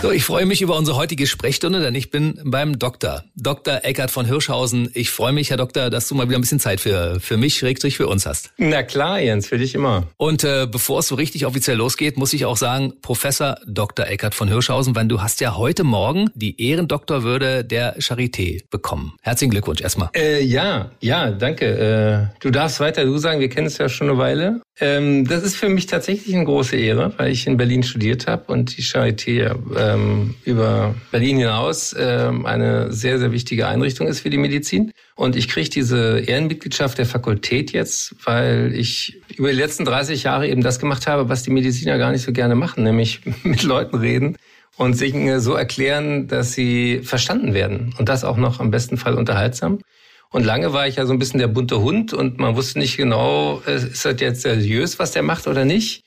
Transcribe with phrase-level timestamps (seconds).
[0.00, 3.24] So, ich freue mich über unsere heutige Sprechstunde, denn ich bin beim Doktor.
[3.34, 3.80] Dr.
[3.82, 4.90] Eckert von Hirschhausen.
[4.94, 7.58] Ich freue mich, Herr Doktor, dass du mal wieder ein bisschen Zeit für, für mich,
[7.58, 8.52] Schrägstrich für uns hast.
[8.58, 10.06] Na klar, Jens, für dich immer.
[10.16, 14.06] Und äh, bevor es so richtig offiziell losgeht, muss ich auch sagen, Professor Dr.
[14.06, 19.14] Eckert von Hirschhausen, weil du hast ja heute Morgen die Ehrendoktorwürde der Charité bekommen.
[19.22, 20.10] Herzlichen Glückwunsch erstmal.
[20.14, 22.30] Äh, ja, ja, danke.
[22.30, 24.60] Äh, du darfst weiter du sagen, wir kennen es ja schon eine Weile.
[24.80, 28.52] Ähm, das ist für mich tatsächlich eine große Ehre, weil ich in Berlin studiert habe
[28.52, 29.56] und die Charité
[29.94, 34.92] ähm, über Berlin hinaus ähm, eine sehr, sehr wichtige Einrichtung ist für die Medizin.
[35.14, 40.48] Und ich kriege diese Ehrenmitgliedschaft der Fakultät jetzt, weil ich über die letzten 30 Jahre
[40.48, 43.96] eben das gemacht habe, was die Mediziner gar nicht so gerne machen, nämlich mit Leuten
[43.96, 44.36] reden
[44.76, 47.94] und sich so erklären, dass sie verstanden werden.
[47.98, 49.80] Und das auch noch am besten Fall unterhaltsam.
[50.30, 52.96] Und lange war ich ja so ein bisschen der bunte Hund und man wusste nicht
[52.96, 56.04] genau, äh, ist das jetzt seriös, was der macht oder nicht.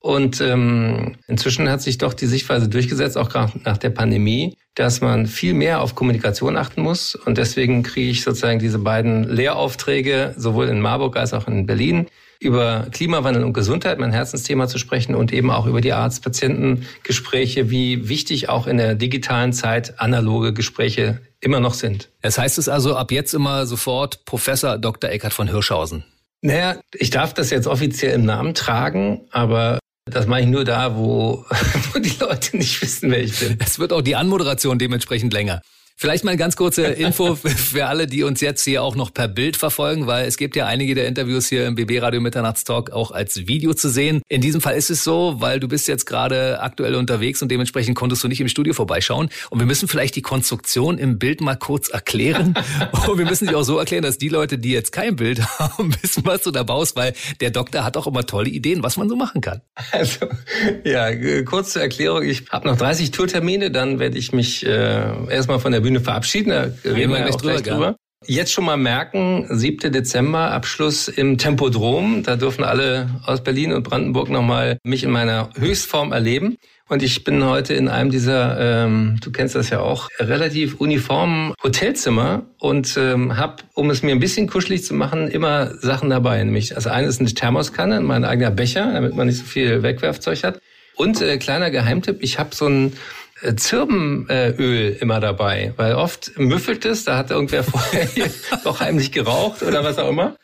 [0.00, 5.02] Und ähm, inzwischen hat sich doch die Sichtweise durchgesetzt, auch gerade nach der Pandemie, dass
[5.02, 7.14] man viel mehr auf Kommunikation achten muss.
[7.14, 12.06] Und deswegen kriege ich sozusagen diese beiden Lehraufträge, sowohl in Marburg als auch in Berlin,
[12.40, 18.08] über Klimawandel und Gesundheit, mein Herzensthema zu sprechen und eben auch über die Arzt-Patienten-Gespräche, wie
[18.08, 22.08] wichtig auch in der digitalen Zeit analoge Gespräche immer noch sind.
[22.22, 25.10] Es heißt es also ab jetzt immer sofort Professor Dr.
[25.10, 26.04] Eckert von Hirschhausen.
[26.40, 29.78] Naja, ich darf das jetzt offiziell im Namen tragen, aber
[30.10, 31.44] das mache ich nur da, wo,
[31.92, 33.56] wo die Leute nicht wissen, wer ich bin.
[33.58, 35.62] Es wird auch die Anmoderation dementsprechend länger.
[36.00, 39.28] Vielleicht mal eine ganz kurze Info für alle, die uns jetzt hier auch noch per
[39.28, 43.10] Bild verfolgen, weil es gibt ja einige der Interviews hier im BB Radio Mitternachtstalk auch
[43.10, 44.22] als Video zu sehen.
[44.26, 47.96] In diesem Fall ist es so, weil du bist jetzt gerade aktuell unterwegs und dementsprechend
[47.96, 49.28] konntest du nicht im Studio vorbeischauen.
[49.50, 52.54] Und wir müssen vielleicht die Konstruktion im Bild mal kurz erklären.
[53.06, 55.94] und wir müssen sie auch so erklären, dass die Leute, die jetzt kein Bild haben,
[56.02, 57.12] wissen, was du da baust, weil
[57.42, 59.60] der Doktor hat auch immer tolle Ideen, was man so machen kann.
[59.92, 60.28] Also,
[60.82, 62.22] ja, kurz zur Erklärung.
[62.22, 66.00] Ich habe noch 30 Tourtermine, dann werde ich mich äh, erstmal von der Bühne Bühne
[66.00, 66.50] verabschieden.
[66.50, 67.96] Da reden wir ja auch gleich drüber.
[68.26, 69.90] Jetzt schon mal merken, 7.
[69.92, 72.22] Dezember, Abschluss im Tempodrom.
[72.22, 76.58] Da dürfen alle aus Berlin und Brandenburg nochmal mich in meiner Höchstform erleben.
[76.88, 81.54] Und ich bin heute in einem dieser, ähm, du kennst das ja auch, relativ uniformen
[81.62, 86.44] Hotelzimmer und ähm, habe, um es mir ein bisschen kuschelig zu machen, immer Sachen dabei.
[86.44, 90.44] Nämlich, also eine ist eine Thermoskanne, mein eigener Becher, damit man nicht so viel Wegwerfzeug
[90.44, 90.60] hat.
[90.94, 92.92] Und äh, kleiner Geheimtipp, ich habe so ein
[93.56, 98.08] Zirbenöl immer dabei, weil oft müffelt es, da hat irgendwer vorher
[98.64, 100.36] doch heimlich geraucht oder was auch immer.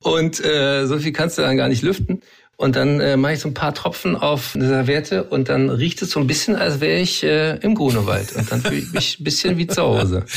[0.00, 2.20] Und äh, so viel kannst du dann gar nicht lüften.
[2.56, 6.00] Und dann äh, mache ich so ein paar Tropfen auf eine Serviette und dann riecht
[6.02, 8.34] es so ein bisschen, als wäre ich äh, im Grunewald.
[8.36, 10.24] Und dann fühle ich mich ein bisschen wie zu Hause.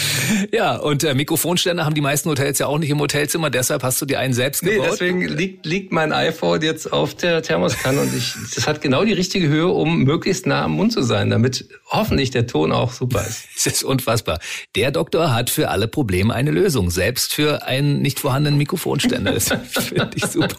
[0.52, 4.02] Ja, und äh, Mikrofonständer haben die meisten Hotels ja auch nicht im Hotelzimmer, deshalb hast
[4.02, 4.78] du dir einen selbst gebaut.
[4.78, 9.04] Nee, deswegen liegt, liegt mein iPhone jetzt auf der Thermoskanne und ich, das hat genau
[9.04, 12.94] die richtige Höhe, um möglichst nah am Mund zu sein, damit hoffentlich der Ton auch
[12.94, 13.46] super ist.
[13.68, 14.40] Das ist unfassbar.
[14.76, 19.34] Der Doktor hat für alle Probleme eine Lösung, selbst für einen nicht vorhandenen Mikrofonständer.
[19.34, 20.56] Das finde ich super.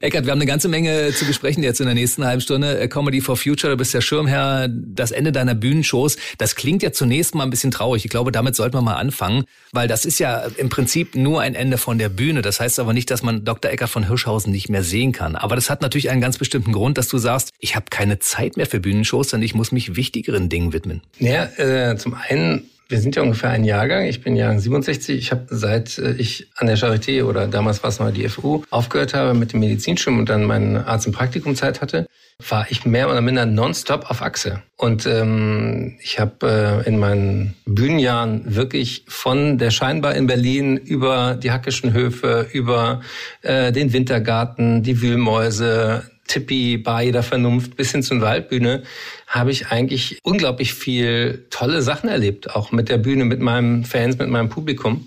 [0.00, 2.78] Eckert, wir haben eine ganze Menge zu besprechen jetzt in der nächsten halben Stunde.
[2.78, 6.16] Äh, Comedy for Future, du bist der Schirmherr, das Ende deiner Bühnenshows.
[6.38, 8.04] Das klingt ja zunächst mal ein bisschen traurig.
[8.04, 11.56] Ich glaube, damit sollten wir mal anfangen, weil das ist ja im Prinzip nur ein
[11.56, 12.42] Ende von der Bühne.
[12.42, 13.72] Das heißt aber nicht, dass man Dr.
[13.72, 15.34] Eckert von Hirschhausen nicht mehr sehen kann.
[15.34, 18.56] Aber das hat natürlich einen ganz bestimmten Grund, dass du sagst, ich habe keine Zeit
[18.56, 21.02] mehr für Bühnenshows, sondern ich muss mich wichtigeren Dingen widmen.
[21.18, 24.06] Ja, äh, zum einen wir sind ja ungefähr ein Jahrgang.
[24.06, 25.18] Ich bin Jahrgang 67.
[25.18, 28.62] Ich habe seit äh, ich an der Charité oder damals war es mal die FU
[28.70, 32.06] aufgehört habe mit dem Medizinstudium und dann meine Arzt- und Praktikumzeit hatte,
[32.48, 34.62] war ich mehr oder minder nonstop auf Achse.
[34.76, 41.34] Und ähm, ich habe äh, in meinen Bühnenjahren wirklich von der Scheinbar in Berlin über
[41.34, 43.00] die Hackischen Höfe, über
[43.42, 48.84] äh, den Wintergarten, die Wühlmäuse, Tippi, Bar jeder Vernunft bis hin zur Waldbühne
[49.26, 54.18] habe ich eigentlich unglaublich viel tolle Sachen erlebt, auch mit der Bühne, mit meinen Fans,
[54.18, 55.06] mit meinem Publikum.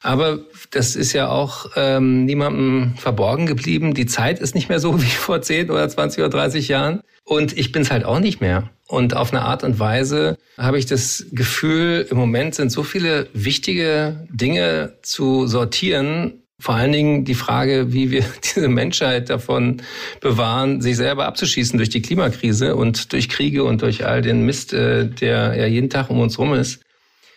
[0.00, 3.94] Aber das ist ja auch ähm, niemandem verborgen geblieben.
[3.94, 7.00] Die Zeit ist nicht mehr so wie vor 10 oder 20 oder 30 Jahren.
[7.24, 8.70] Und ich bin es halt auch nicht mehr.
[8.86, 13.28] Und auf eine Art und Weise habe ich das Gefühl, im Moment sind so viele
[13.32, 19.82] wichtige Dinge zu sortieren, vor allen Dingen die Frage, wie wir diese Menschheit davon
[20.20, 24.72] bewahren, sich selber abzuschießen durch die Klimakrise und durch Kriege und durch all den Mist,
[24.72, 26.80] äh, der ja jeden Tag um uns rum ist,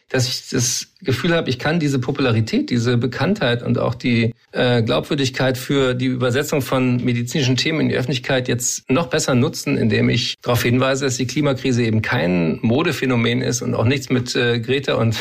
[0.09, 4.81] dass ich das Gefühl habe, ich kann diese Popularität, diese Bekanntheit und auch die äh,
[4.81, 10.07] Glaubwürdigkeit für die Übersetzung von medizinischen Themen in die Öffentlichkeit jetzt noch besser nutzen, indem
[10.09, 14.59] ich darauf hinweise, dass die Klimakrise eben kein Modephänomen ist und auch nichts mit äh,
[14.59, 15.17] Greta und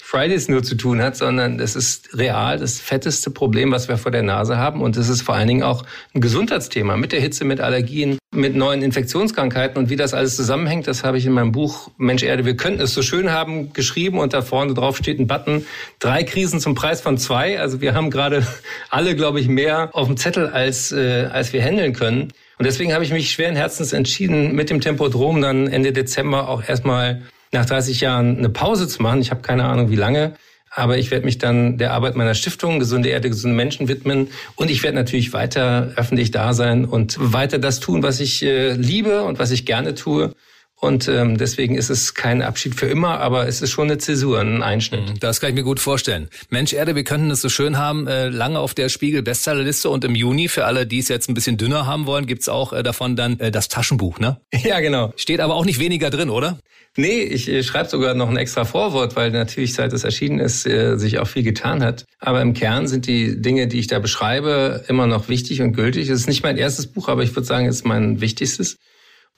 [0.00, 4.10] Fridays nur zu tun hat, sondern es ist real das fetteste Problem, was wir vor
[4.10, 4.80] der Nase haben.
[4.80, 5.84] Und es ist vor allen Dingen auch
[6.14, 9.76] ein Gesundheitsthema mit der Hitze, mit Allergien, mit neuen Infektionskrankheiten.
[9.76, 12.80] Und wie das alles zusammenhängt, das habe ich in meinem Buch Mensch Erde, wir könnten
[12.80, 14.18] es so schön haben geschrieben.
[14.18, 15.66] Und da vorne drauf steht ein Button,
[15.98, 17.60] drei Krisen zum Preis von zwei.
[17.60, 18.46] Also wir haben gerade
[18.90, 22.32] alle, glaube ich, mehr auf dem Zettel, als, äh, als wir handeln können.
[22.58, 26.66] Und deswegen habe ich mich schweren Herzens entschieden, mit dem Tempodrom dann Ende Dezember auch
[26.66, 27.22] erstmal
[27.52, 29.20] nach 30 Jahren eine Pause zu machen.
[29.20, 30.34] Ich habe keine Ahnung, wie lange.
[30.70, 34.28] Aber ich werde mich dann der Arbeit meiner Stiftung Gesunde Erde, gesunde Menschen widmen.
[34.54, 38.72] Und ich werde natürlich weiter öffentlich da sein und weiter das tun, was ich äh,
[38.72, 40.34] liebe und was ich gerne tue.
[40.80, 44.40] Und ähm, deswegen ist es kein Abschied für immer, aber es ist schon eine Zäsur,
[44.40, 45.08] ein Einschnitt.
[45.08, 46.28] Mhm, das kann ich mir gut vorstellen.
[46.50, 50.14] Mensch, Erde, wir könnten es so schön haben, äh, lange auf der Spiegel-Bestsellerliste und im
[50.14, 53.16] Juni, für alle, die es jetzt ein bisschen dünner haben wollen, gibt's auch äh, davon
[53.16, 54.40] dann äh, das Taschenbuch, ne?
[54.68, 55.12] Ja, genau.
[55.16, 56.58] Steht aber auch nicht weniger drin, oder?
[56.96, 60.66] Nee, ich äh, schreibe sogar noch ein extra Vorwort, weil natürlich seit es erschienen ist,
[60.66, 62.04] äh, sich auch viel getan hat.
[62.20, 66.08] Aber im Kern sind die Dinge, die ich da beschreibe, immer noch wichtig und gültig.
[66.08, 68.76] Es ist nicht mein erstes Buch, aber ich würde sagen, es ist mein wichtigstes.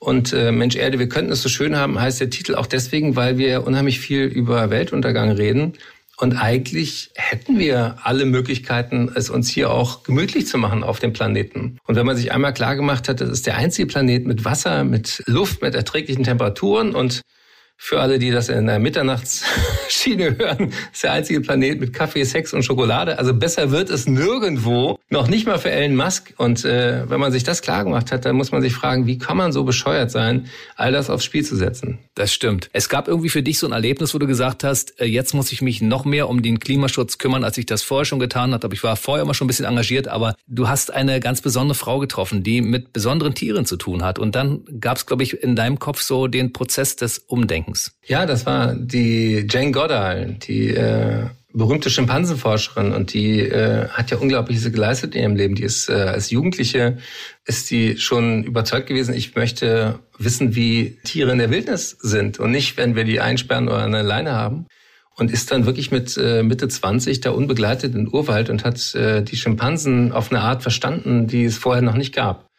[0.01, 3.17] Und äh, Mensch Erde, wir könnten es so schön haben, heißt der Titel auch deswegen,
[3.17, 5.75] weil wir unheimlich viel über Weltuntergang reden.
[6.17, 11.13] Und eigentlich hätten wir alle Möglichkeiten, es uns hier auch gemütlich zu machen auf dem
[11.13, 11.79] Planeten.
[11.87, 14.85] Und wenn man sich einmal klar gemacht hat, das ist der einzige Planet mit Wasser,
[14.85, 17.21] mit Luft, mit erträglichen Temperaturen und
[17.83, 22.53] für alle, die das in der Mitternachtsschiene hören, ist der einzige Planet mit Kaffee, Sex
[22.53, 23.19] und Schokolade.
[23.19, 26.35] Also besser wird es nirgendwo, noch nicht mal für Elon Musk.
[26.37, 29.17] Und äh, wenn man sich das klar gemacht hat, dann muss man sich fragen, wie
[29.17, 30.47] kann man so bescheuert sein,
[30.77, 31.99] all das aufs Spiel zu setzen?
[32.15, 32.69] Das stimmt.
[32.75, 35.51] Es gab irgendwie für dich so ein Erlebnis, wo du gesagt hast, äh, jetzt muss
[35.51, 38.69] ich mich noch mehr um den Klimaschutz kümmern, als ich das vorher schon getan habe.
[38.75, 41.99] Ich war vorher immer schon ein bisschen engagiert, aber du hast eine ganz besondere Frau
[41.99, 44.19] getroffen, die mit besonderen Tieren zu tun hat.
[44.19, 47.70] Und dann gab es, glaube ich, in deinem Kopf so den Prozess des Umdenkens.
[47.71, 47.93] Denkens.
[48.07, 54.19] Ja, das war die Jane Goddard, die äh, berühmte Schimpansenforscherin und die äh, hat ja
[54.19, 55.55] Unglaubliches geleistet in ihrem Leben.
[55.55, 56.99] Die ist äh, als Jugendliche
[57.45, 62.51] ist die schon überzeugt gewesen, ich möchte wissen, wie Tiere in der Wildnis sind und
[62.51, 64.67] nicht, wenn wir die einsperren oder eine Leine haben.
[65.17, 69.23] Und ist dann wirklich mit äh, Mitte 20 da unbegleitet in Urwald und hat äh,
[69.23, 72.50] die Schimpansen auf eine Art verstanden, die es vorher noch nicht gab.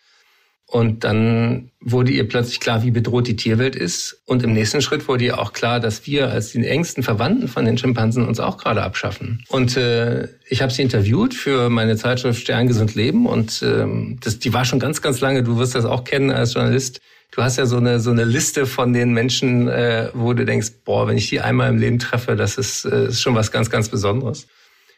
[0.72, 4.22] Und dann wurde ihr plötzlich klar, wie bedroht die Tierwelt ist.
[4.26, 7.66] Und im nächsten Schritt wurde ihr auch klar, dass wir als die engsten Verwandten von
[7.66, 9.44] den Schimpansen uns auch gerade abschaffen.
[9.50, 13.26] Und äh, ich habe sie interviewt für meine Zeitschrift Stern gesund leben.
[13.26, 15.44] Und ähm, das, die war schon ganz, ganz lange.
[15.44, 17.02] Du wirst das auch kennen als Journalist.
[17.32, 20.70] Du hast ja so eine so eine Liste von den Menschen, äh, wo du denkst,
[20.86, 23.70] boah, wenn ich die einmal im Leben treffe, das ist, äh, ist schon was ganz,
[23.70, 24.48] ganz Besonderes.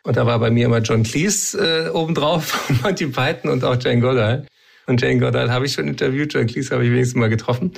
[0.03, 4.01] Und da war bei mir immer John Cleese äh, obendrauf, Monty Python und auch Jane
[4.01, 4.45] Goddard.
[4.85, 7.71] Und Jane Goddard habe ich schon interviewt, John Cleese habe ich wenigstens mal getroffen.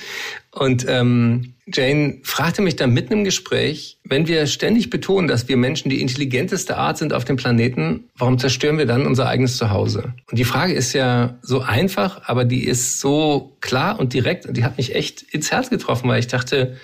[0.52, 5.58] Und ähm, Jane fragte mich dann mitten im Gespräch, wenn wir ständig betonen, dass wir
[5.58, 10.14] Menschen die intelligenteste Art sind auf dem Planeten, warum zerstören wir dann unser eigenes Zuhause?
[10.30, 14.58] Und die Frage ist ja so einfach, aber die ist so klar und direkt und
[14.58, 16.78] die hat mich echt ins Herz getroffen, weil ich dachte,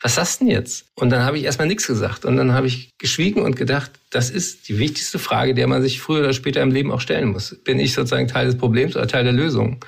[0.00, 0.86] was sagst du denn jetzt?
[0.94, 2.24] Und dann habe ich erstmal nichts gesagt.
[2.24, 6.00] Und dann habe ich geschwiegen und gedacht, das ist die wichtigste Frage, der man sich
[6.00, 7.56] früher oder später im Leben auch stellen muss.
[7.64, 9.84] Bin ich sozusagen Teil des Problems oder Teil der Lösung?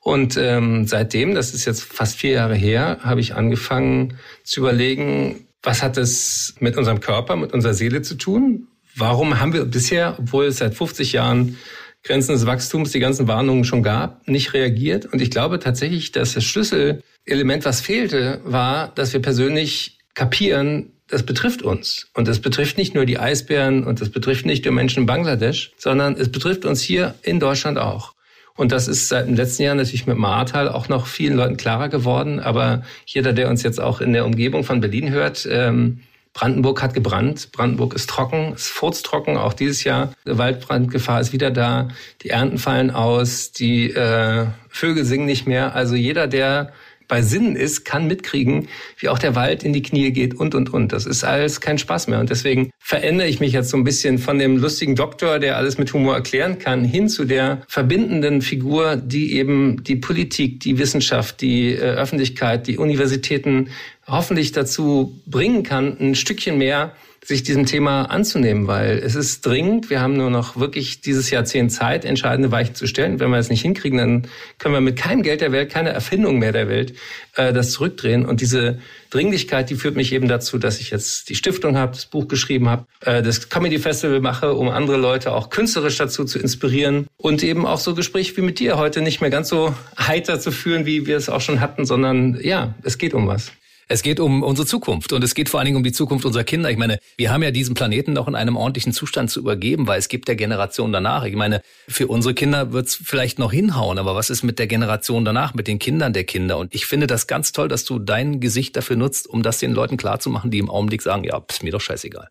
[0.00, 5.46] Und ähm, seitdem, das ist jetzt fast vier Jahre her, habe ich angefangen zu überlegen,
[5.62, 8.68] was hat es mit unserem Körper, mit unserer Seele zu tun?
[8.94, 11.58] Warum haben wir bisher, obwohl es seit 50 Jahren
[12.04, 15.06] Grenzen des Wachstums die ganzen Warnungen schon gab, nicht reagiert?
[15.06, 21.22] Und ich glaube tatsächlich, dass das Schlüsselelement, was fehlte, war, dass wir persönlich kapieren, das
[21.22, 22.08] betrifft uns.
[22.14, 25.72] Und das betrifft nicht nur die Eisbären und das betrifft nicht nur Menschen in Bangladesch,
[25.78, 28.14] sondern es betrifft uns hier in Deutschland auch.
[28.54, 31.88] Und das ist seit dem letzten Jahr natürlich mit Martal auch noch vielen Leuten klarer
[31.88, 32.40] geworden.
[32.40, 36.00] Aber jeder, der uns jetzt auch in der Umgebung von Berlin hört, ähm,
[36.38, 37.50] Brandenburg hat gebrannt.
[37.50, 40.12] Brandenburg ist trocken, ist furztrocken, auch dieses Jahr.
[40.24, 41.88] Waldbrandgefahr ist wieder da.
[42.22, 45.74] Die Ernten fallen aus, die äh, Vögel singen nicht mehr.
[45.74, 46.72] Also jeder, der
[47.08, 48.68] bei Sinnen ist, kann mitkriegen,
[48.98, 50.92] wie auch der Wald in die Knie geht und, und, und.
[50.92, 52.20] Das ist alles kein Spaß mehr.
[52.20, 55.76] Und deswegen verändere ich mich jetzt so ein bisschen von dem lustigen Doktor, der alles
[55.76, 61.40] mit Humor erklären kann, hin zu der verbindenden Figur, die eben die Politik, die Wissenschaft,
[61.40, 63.70] die äh, Öffentlichkeit, die Universitäten
[64.08, 66.92] hoffentlich dazu bringen kann, ein Stückchen mehr
[67.24, 69.90] sich diesem Thema anzunehmen, weil es ist dringend.
[69.90, 73.20] Wir haben nur noch wirklich dieses Jahrzehnt Zeit, entscheidende Weichen zu stellen.
[73.20, 76.38] Wenn wir es nicht hinkriegen, dann können wir mit keinem Geld der Welt, keiner Erfindung
[76.38, 76.94] mehr der Welt,
[77.34, 78.24] äh, das zurückdrehen.
[78.24, 78.78] Und diese
[79.10, 82.68] Dringlichkeit, die führt mich eben dazu, dass ich jetzt die Stiftung habe, das Buch geschrieben
[82.68, 87.42] habe, äh, das Comedy Festival mache, um andere Leute auch künstlerisch dazu zu inspirieren und
[87.42, 90.86] eben auch so Gespräche wie mit dir heute nicht mehr ganz so heiter zu führen,
[90.86, 93.52] wie wir es auch schon hatten, sondern ja, es geht um was.
[93.90, 96.44] Es geht um unsere Zukunft und es geht vor allen Dingen um die Zukunft unserer
[96.44, 96.70] Kinder.
[96.70, 99.98] Ich meine, wir haben ja diesen Planeten noch in einem ordentlichen Zustand zu übergeben, weil
[99.98, 101.24] es gibt der Generation danach.
[101.24, 104.66] Ich meine, für unsere Kinder wird es vielleicht noch hinhauen, aber was ist mit der
[104.66, 106.58] Generation danach, mit den Kindern der Kinder?
[106.58, 109.72] Und ich finde das ganz toll, dass du dein Gesicht dafür nutzt, um das den
[109.72, 112.28] Leuten klarzumachen, die im Augenblick sagen, ja, ist mir doch scheißegal.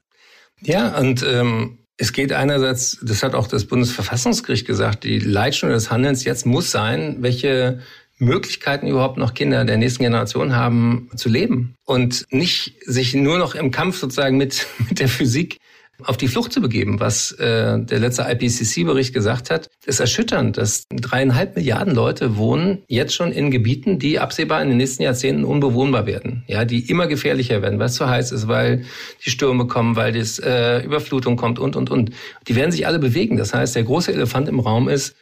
[0.61, 5.89] Ja, und ähm, es geht einerseits, das hat auch das Bundesverfassungsgericht gesagt, die Leitstunde des
[5.89, 7.79] Handelns jetzt muss sein, welche
[8.19, 13.55] Möglichkeiten überhaupt noch Kinder der nächsten Generation haben zu leben und nicht sich nur noch
[13.55, 15.57] im Kampf sozusagen mit, mit der Physik
[16.03, 20.83] auf die Flucht zu begeben, was äh, der letzte IPCC-Bericht gesagt hat, ist erschütternd, dass
[20.89, 26.05] dreieinhalb Milliarden Leute wohnen jetzt schon in Gebieten, die absehbar in den nächsten Jahrzehnten unbewohnbar
[26.05, 28.86] werden, ja, die immer gefährlicher werden, weil es zu heiß ist, weil
[29.25, 32.12] die Stürme kommen, weil die äh, Überflutung kommt und und und.
[32.47, 33.38] Die werden sich alle bewegen.
[33.38, 35.15] Das heißt, der große Elefant im Raum ist,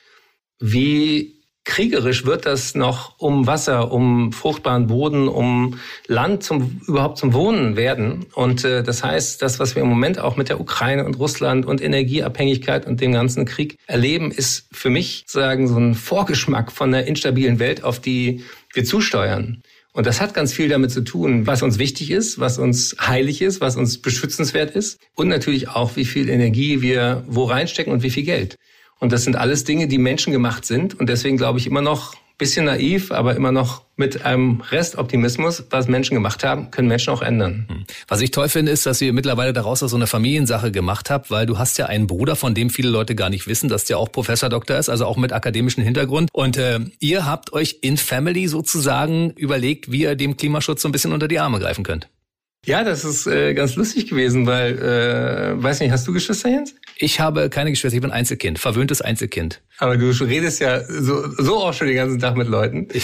[0.59, 1.34] wie
[1.65, 7.75] kriegerisch wird das noch um Wasser, um fruchtbaren Boden, um Land zum überhaupt zum Wohnen
[7.75, 8.27] werden.
[8.33, 11.65] Und äh, das heißt, das, was wir im Moment auch mit der Ukraine und Russland
[11.65, 16.93] und Energieabhängigkeit und dem ganzen Krieg erleben, ist für mich sagen so ein Vorgeschmack von
[16.93, 18.43] einer instabilen Welt, auf die
[18.73, 19.61] wir zusteuern.
[19.91, 23.41] Und das hat ganz viel damit zu tun, was uns wichtig ist, was uns heilig
[23.41, 28.03] ist, was uns beschützenswert ist und natürlich auch, wie viel Energie wir wo reinstecken und
[28.03, 28.57] wie viel Geld.
[28.99, 30.99] Und das sind alles Dinge, die menschengemacht sind.
[30.99, 35.87] Und deswegen glaube ich immer noch, bisschen naiv, aber immer noch mit einem Restoptimismus, was
[35.87, 37.65] Menschen gemacht haben, können Menschen auch ändern.
[37.69, 37.85] Hm.
[38.09, 41.45] Was ich toll finde, ist, dass ihr mittlerweile daraus so eine Familiensache gemacht habt, weil
[41.45, 44.11] du hast ja einen Bruder, von dem viele Leute gar nicht wissen, dass der auch
[44.11, 46.29] Professor Doktor ist, also auch mit akademischem Hintergrund.
[46.33, 50.91] Und äh, ihr habt euch in Family sozusagen überlegt, wie ihr dem Klimaschutz so ein
[50.91, 52.09] bisschen unter die Arme greifen könnt.
[52.65, 56.75] Ja, das ist äh, ganz lustig gewesen, weil, äh, weiß nicht, hast du Geschwister, Jens?
[56.97, 59.61] Ich habe keine Geschwister, ich bin Einzelkind, verwöhntes Einzelkind.
[59.77, 62.87] Aber du redest ja so, so auch schon den ganzen Tag mit Leuten.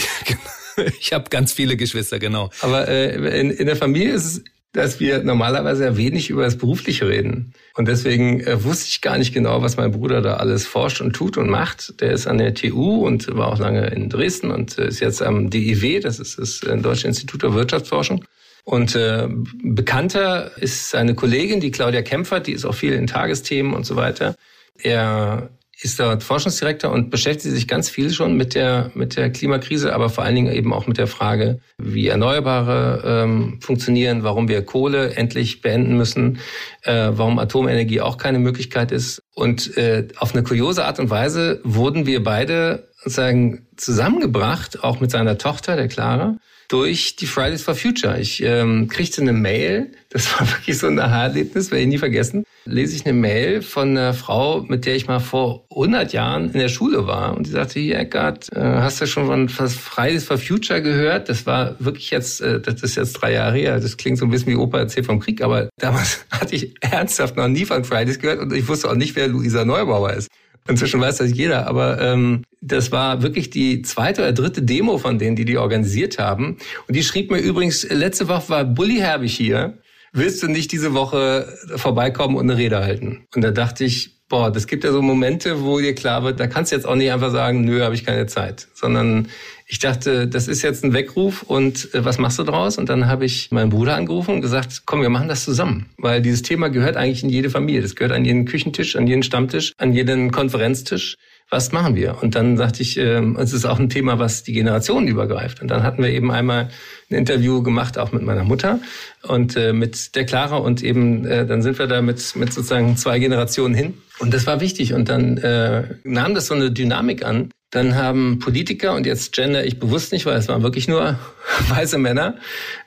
[0.74, 2.48] Ich, ich habe ganz viele Geschwister, genau.
[2.62, 4.42] Aber äh, in, in der Familie ist es
[4.72, 7.52] dass wir normalerweise wenig über das Berufliche reden.
[7.74, 11.12] Und deswegen äh, wusste ich gar nicht genau, was mein Bruder da alles forscht und
[11.12, 12.00] tut und macht.
[12.00, 15.22] Der ist an der TU und war auch lange in Dresden und äh, ist jetzt
[15.22, 18.24] am DIW, das ist das äh, Deutsche Institut der Wirtschaftsforschung.
[18.64, 19.28] Und äh,
[19.62, 23.96] bekannter ist seine Kollegin, die Claudia Kempfert, die ist auch viel in Tagesthemen und so
[23.96, 24.36] weiter.
[24.80, 25.50] Er
[25.82, 30.10] ist dort Forschungsdirektor und beschäftigt sich ganz viel schon mit der, mit der Klimakrise, aber
[30.10, 35.16] vor allen Dingen eben auch mit der Frage, wie Erneuerbare ähm, funktionieren, warum wir Kohle
[35.16, 36.38] endlich beenden müssen,
[36.82, 39.22] äh, warum Atomenergie auch keine Möglichkeit ist.
[39.34, 45.10] Und äh, auf eine kuriose Art und Weise wurden wir beide sozusagen zusammengebracht, auch mit
[45.10, 46.36] seiner Tochter, der Clara,
[46.68, 48.18] durch die Fridays for Future.
[48.18, 52.44] Ich ähm, kriegte eine Mail, das war wirklich so ein Aha-Erlebnis, werde ich nie vergessen.
[52.64, 56.60] Lese ich eine Mail von einer Frau, mit der ich mal vor 100 Jahren in
[56.60, 57.36] der Schule war.
[57.36, 61.28] Und die sagte, hier Eckart, äh, hast du schon von Fridays for Future gehört?
[61.28, 63.80] Das war wirklich jetzt, äh, das ist jetzt drei Jahre her.
[63.80, 67.36] Das klingt so ein bisschen wie Opa erzählt vom Krieg, aber damals hatte ich ernsthaft
[67.36, 70.28] noch nie von Fridays gehört und ich wusste auch nicht, wer Luisa Neubauer ist.
[70.68, 75.18] Inzwischen weiß das jeder, aber ähm, das war wirklich die zweite oder dritte Demo von
[75.18, 76.56] denen, die die organisiert haben.
[76.86, 79.78] Und die schrieb mir übrigens, letzte Woche war Bully Herbig hier.
[80.12, 83.26] Willst du nicht diese Woche vorbeikommen und eine Rede halten?
[83.34, 86.46] Und da dachte ich, boah, das gibt ja so Momente, wo dir klar wird, da
[86.46, 89.28] kannst du jetzt auch nicht einfach sagen, nö, habe ich keine Zeit, sondern
[89.72, 92.76] ich dachte, das ist jetzt ein Weckruf und äh, was machst du draus?
[92.76, 95.86] Und dann habe ich meinen Bruder angerufen und gesagt, komm, wir machen das zusammen.
[95.96, 97.80] Weil dieses Thema gehört eigentlich in jede Familie.
[97.80, 101.16] Das gehört an jeden Küchentisch, an jeden Stammtisch, an jeden Konferenztisch.
[101.48, 102.22] Was machen wir?
[102.22, 105.62] Und dann sagte ich, äh, es ist auch ein Thema, was die Generationen übergreift.
[105.62, 106.68] Und dann hatten wir eben einmal
[107.10, 108.78] ein Interview gemacht, auch mit meiner Mutter
[109.22, 110.56] und äh, mit der Clara.
[110.58, 113.94] Und eben äh, dann sind wir da mit, mit sozusagen zwei Generationen hin.
[114.18, 114.92] Und das war wichtig.
[114.92, 119.64] Und dann äh, nahm das so eine Dynamik an, dann haben Politiker, und jetzt gender
[119.64, 121.18] ich bewusst nicht, weil es waren wirklich nur
[121.68, 122.36] weiße Männer,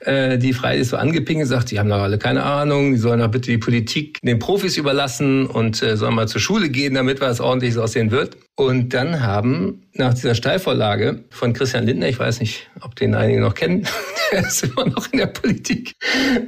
[0.01, 3.31] äh, die Fridays so angepinkt gesagt, die haben doch alle keine Ahnung, die sollen doch
[3.31, 7.41] bitte die Politik den Profis überlassen und äh, sollen mal zur Schule gehen, damit was
[7.41, 8.37] ordentliches aussehen wird.
[8.57, 13.41] Und dann haben nach dieser Steilvorlage von Christian Lindner, ich weiß nicht, ob den einige
[13.41, 13.87] noch kennen,
[14.31, 15.93] der ist immer noch in der Politik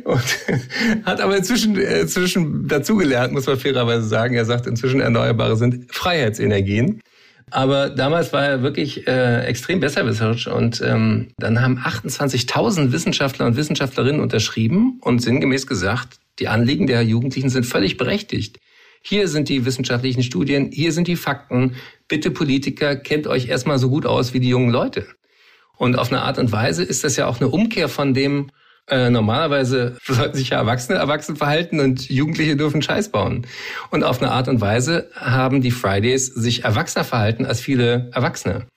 [0.03, 0.23] und
[1.05, 4.35] hat aber inzwischen, äh, inzwischen dazugelernt, muss man fairerweise sagen.
[4.35, 7.01] Er sagt, inzwischen Erneuerbare sind Freiheitsenergien.
[7.49, 13.55] Aber damals war er wirklich äh, extrem besserwisserisch und ähm, dann haben 28.000 Wissenschaftler und
[13.55, 18.59] Wissenschaftlerinnen unterschrieben und sinngemäß gesagt, die Anliegen der Jugendlichen sind völlig berechtigt.
[19.01, 21.75] Hier sind die wissenschaftlichen Studien, hier sind die Fakten.
[22.09, 25.07] Bitte Politiker, kennt euch erstmal so gut aus wie die jungen Leute.
[25.77, 28.49] Und auf eine Art und Weise ist das ja auch eine Umkehr von dem,
[28.89, 33.45] äh, normalerweise sollten sich ja Erwachsene erwachsen verhalten und Jugendliche dürfen Scheiß bauen.
[33.91, 38.67] Und auf eine Art und Weise haben die Fridays sich erwachsener verhalten als viele Erwachsene.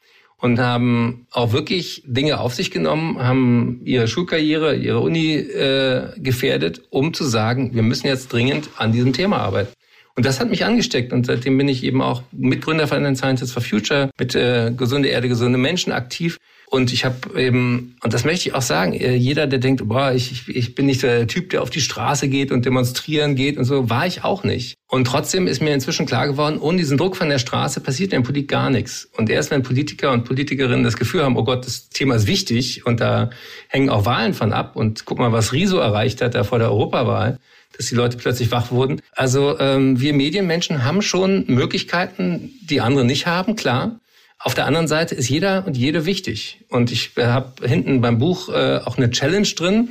[0.40, 6.82] und haben auch wirklich Dinge auf sich genommen, haben ihre Schulkarriere, ihre Uni äh, gefährdet,
[6.90, 9.72] um zu sagen, wir müssen jetzt dringend an diesem Thema arbeiten.
[10.16, 13.52] Und das hat mich angesteckt und seitdem bin ich eben auch Mitgründer von den Scientists
[13.52, 16.38] for Future mit äh, Gesunde Erde, gesunde Menschen aktiv.
[16.70, 20.12] Und ich habe eben, und das möchte ich auch sagen, äh, jeder, der denkt, boah,
[20.12, 23.64] ich, ich bin nicht der Typ, der auf die Straße geht und demonstrieren geht und
[23.64, 24.76] so, war ich auch nicht.
[24.86, 28.20] Und trotzdem ist mir inzwischen klar geworden, ohne diesen Druck von der Straße passiert in
[28.20, 29.08] der Politik gar nichts.
[29.16, 32.86] Und erst wenn Politiker und Politikerinnen das Gefühl haben, oh Gott, das Thema ist wichtig
[32.86, 33.30] und da
[33.66, 36.70] hängen auch Wahlen von ab und guck mal, was Riso erreicht hat da vor der
[36.70, 37.40] Europawahl,
[37.76, 39.00] dass die Leute plötzlich wach wurden.
[39.16, 43.98] Also ähm, wir Medienmenschen haben schon Möglichkeiten, die andere nicht haben, klar.
[44.42, 46.64] Auf der anderen Seite ist jeder und jede wichtig.
[46.68, 49.90] Und ich habe hinten beim Buch äh, auch eine Challenge drin.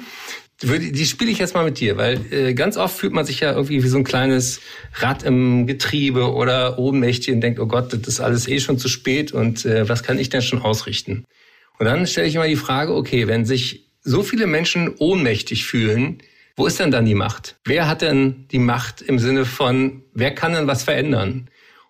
[0.64, 3.42] Die, die spiele ich jetzt mal mit dir, weil äh, ganz oft fühlt man sich
[3.42, 4.60] ja irgendwie wie so ein kleines
[4.96, 8.90] Rad im Getriebe oder ohnmächtig und denkt, oh Gott, das ist alles eh schon zu
[8.90, 11.26] spät und äh, was kann ich denn schon ausrichten?
[11.78, 16.24] Und dann stelle ich immer die Frage, okay, wenn sich so viele Menschen ohnmächtig fühlen,
[16.56, 17.58] wo ist denn dann die Macht?
[17.66, 21.50] Wer hat denn die Macht im Sinne von, wer kann denn was verändern?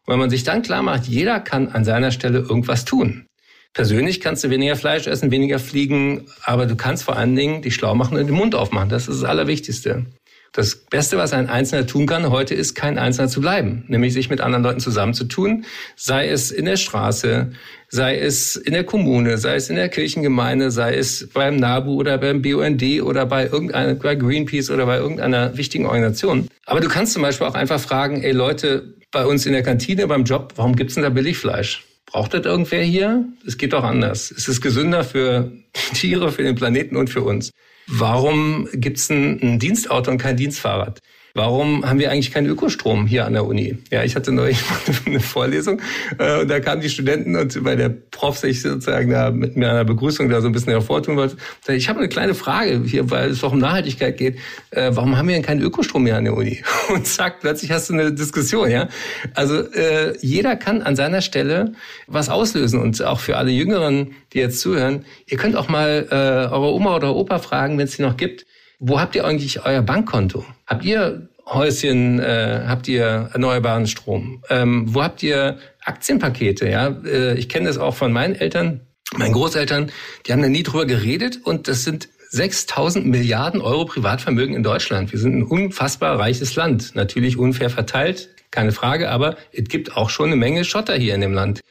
[0.09, 3.27] Wenn man sich dann klar macht, jeder kann an seiner Stelle irgendwas tun.
[3.75, 7.75] Persönlich kannst du weniger Fleisch essen, weniger fliegen, aber du kannst vor allen Dingen dich
[7.75, 8.89] schlau machen und den Mund aufmachen.
[8.89, 10.07] Das ist das Allerwichtigste.
[10.51, 14.29] Das Beste, was ein Einzelner tun kann heute, ist kein Einzelner zu bleiben, nämlich sich
[14.29, 15.65] mit anderen Leuten zusammenzutun,
[15.95, 17.51] sei es in der Straße,
[17.87, 22.17] sei es in der Kommune, sei es in der Kirchengemeinde, sei es beim NABU oder
[22.17, 26.47] beim BUND oder bei irgendeiner, bei Greenpeace oder bei irgendeiner wichtigen Organisation.
[26.65, 30.07] Aber du kannst zum Beispiel auch einfach fragen, ey Leute, bei uns in der Kantine,
[30.07, 31.83] beim Job, warum gibt's denn da Billigfleisch?
[32.05, 33.25] Braucht das irgendwer hier?
[33.45, 34.31] Es geht doch anders.
[34.31, 35.51] Es ist gesünder für
[35.93, 37.51] Tiere, für den Planeten und für uns.
[37.91, 41.01] Warum gibt's ein, ein Dienstauto und kein Dienstfahrrad?
[41.39, 43.77] Warum haben wir eigentlich keinen Ökostrom hier an der Uni?
[43.91, 44.57] Ja, ich hatte neulich
[45.05, 45.81] eine Vorlesung
[46.17, 49.69] äh, und da kamen die Studenten und weil der Prof sich sozusagen da mit mir
[49.69, 51.37] einer Begrüßung da so ein bisschen hervortun wollte,
[51.69, 54.37] ich habe eine kleine Frage hier, weil es doch um Nachhaltigkeit geht.
[54.71, 56.61] Äh, warum haben wir denn keinen Ökostrom mehr an der Uni?
[56.93, 58.89] Und zack, plötzlich hast du eine Diskussion, ja.
[59.33, 61.71] Also äh, jeder kann an seiner Stelle
[62.07, 66.15] was auslösen und auch für alle Jüngeren, die jetzt zuhören, ihr könnt auch mal äh,
[66.53, 68.45] eure Oma oder Opa fragen, wenn es die noch gibt,
[68.79, 70.45] wo habt ihr eigentlich euer Bankkonto?
[70.65, 74.43] Habt ihr Häuschen, äh, habt ihr erneuerbaren Strom?
[74.49, 76.69] Ähm, wo habt ihr Aktienpakete?
[76.69, 78.81] Ja, äh, ich kenne das auch von meinen Eltern,
[79.15, 79.91] meinen Großeltern.
[80.25, 85.11] Die haben da nie drüber geredet und das sind 6000 Milliarden Euro Privatvermögen in Deutschland.
[85.11, 86.93] Wir sind ein unfassbar reiches Land.
[86.93, 91.21] Natürlich unfair verteilt, keine Frage, aber es gibt auch schon eine Menge Schotter hier in
[91.21, 91.61] dem Land.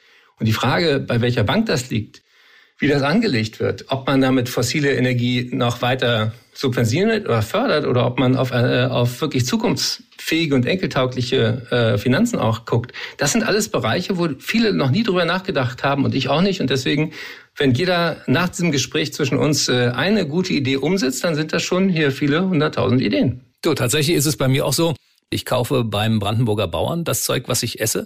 [0.40, 2.22] Und die Frage, bei welcher Bank das liegt,
[2.78, 8.04] wie das angelegt wird, ob man damit fossile Energie noch weiter subventioniert oder fördert oder
[8.04, 12.92] ob man auf, äh, auf wirklich zukunftsfähige und enkeltaugliche äh, Finanzen auch guckt.
[13.16, 16.60] Das sind alles Bereiche, wo viele noch nie drüber nachgedacht haben und ich auch nicht.
[16.60, 17.12] Und deswegen,
[17.56, 21.62] wenn jeder nach diesem Gespräch zwischen uns äh, eine gute Idee umsetzt, dann sind das
[21.62, 23.44] schon hier viele hunderttausend Ideen.
[23.62, 24.96] Du, tatsächlich ist es bei mir auch so.
[25.30, 28.02] Ich kaufe beim Brandenburger Bauern das Zeug, was ich esse.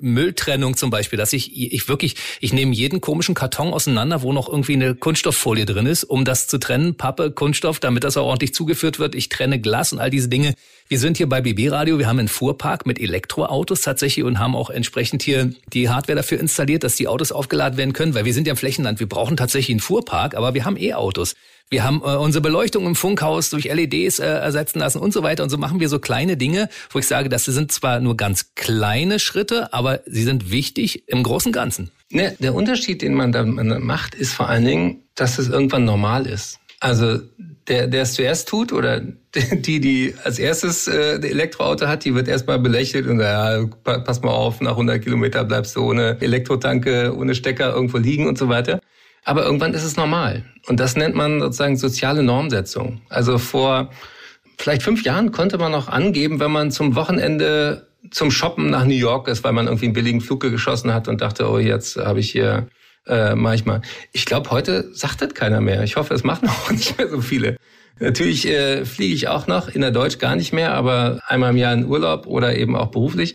[0.00, 4.48] Mülltrennung zum Beispiel, dass ich, ich wirklich, ich nehme jeden komischen Karton auseinander, wo noch
[4.48, 8.54] irgendwie eine Kunststofffolie drin ist, um das zu trennen, Pappe, Kunststoff, damit das auch ordentlich
[8.54, 9.14] zugeführt wird.
[9.14, 10.54] Ich trenne Glas und all diese Dinge.
[10.88, 14.56] Wir sind hier bei BB Radio, wir haben einen Fuhrpark mit Elektroautos tatsächlich und haben
[14.56, 18.34] auch entsprechend hier die Hardware dafür installiert, dass die Autos aufgeladen werden können, weil wir
[18.34, 21.34] sind ja im Flächenland, wir brauchen tatsächlich einen Fuhrpark, aber wir haben E-Autos.
[21.72, 25.44] Wir haben äh, unsere Beleuchtung im Funkhaus durch LEDs äh, ersetzen lassen und so weiter.
[25.44, 28.56] Und so machen wir so kleine Dinge, wo ich sage, das sind zwar nur ganz
[28.56, 31.92] kleine Schritte, aber sie sind wichtig im großen Ganzen.
[32.10, 36.26] Ne, der Unterschied, den man da macht, ist vor allen Dingen, dass es irgendwann normal
[36.26, 36.58] ist.
[36.80, 37.20] Also
[37.68, 39.00] der, der es zuerst tut oder
[39.52, 44.32] die, die als erstes äh, Elektroauto hat, die wird erstmal belächelt und ja, pass mal
[44.32, 48.80] auf, nach 100 Kilometer bleibst du ohne Elektrotanke, ohne Stecker irgendwo liegen und so weiter.
[49.24, 50.44] Aber irgendwann ist es normal.
[50.66, 53.02] Und das nennt man sozusagen soziale Normsetzung.
[53.08, 53.90] Also vor
[54.58, 58.94] vielleicht fünf Jahren konnte man noch angeben, wenn man zum Wochenende zum Shoppen nach New
[58.94, 62.20] York ist, weil man irgendwie einen billigen Flug geschossen hat und dachte, oh, jetzt habe
[62.20, 62.68] ich hier
[63.06, 63.82] äh, manchmal.
[64.12, 65.82] Ich glaube, heute sagt das keiner mehr.
[65.84, 67.56] Ich hoffe, es machen auch nicht mehr so viele.
[67.98, 71.58] Natürlich äh, fliege ich auch noch, in der Deutsch gar nicht mehr, aber einmal im
[71.58, 73.34] Jahr in Urlaub oder eben auch beruflich.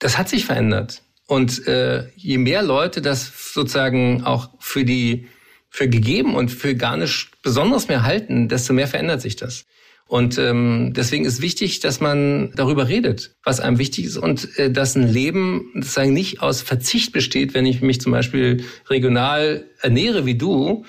[0.00, 1.02] Das hat sich verändert.
[1.30, 5.28] Und äh, je mehr Leute das sozusagen auch für die
[5.68, 9.64] für gegeben und für gar nicht besonders mehr halten, desto mehr verändert sich das.
[10.08, 14.72] Und ähm, deswegen ist wichtig, dass man darüber redet, was einem wichtig ist und äh,
[14.72, 20.26] dass ein Leben sozusagen nicht aus Verzicht besteht, wenn ich mich zum Beispiel regional ernähre
[20.26, 20.84] wie du.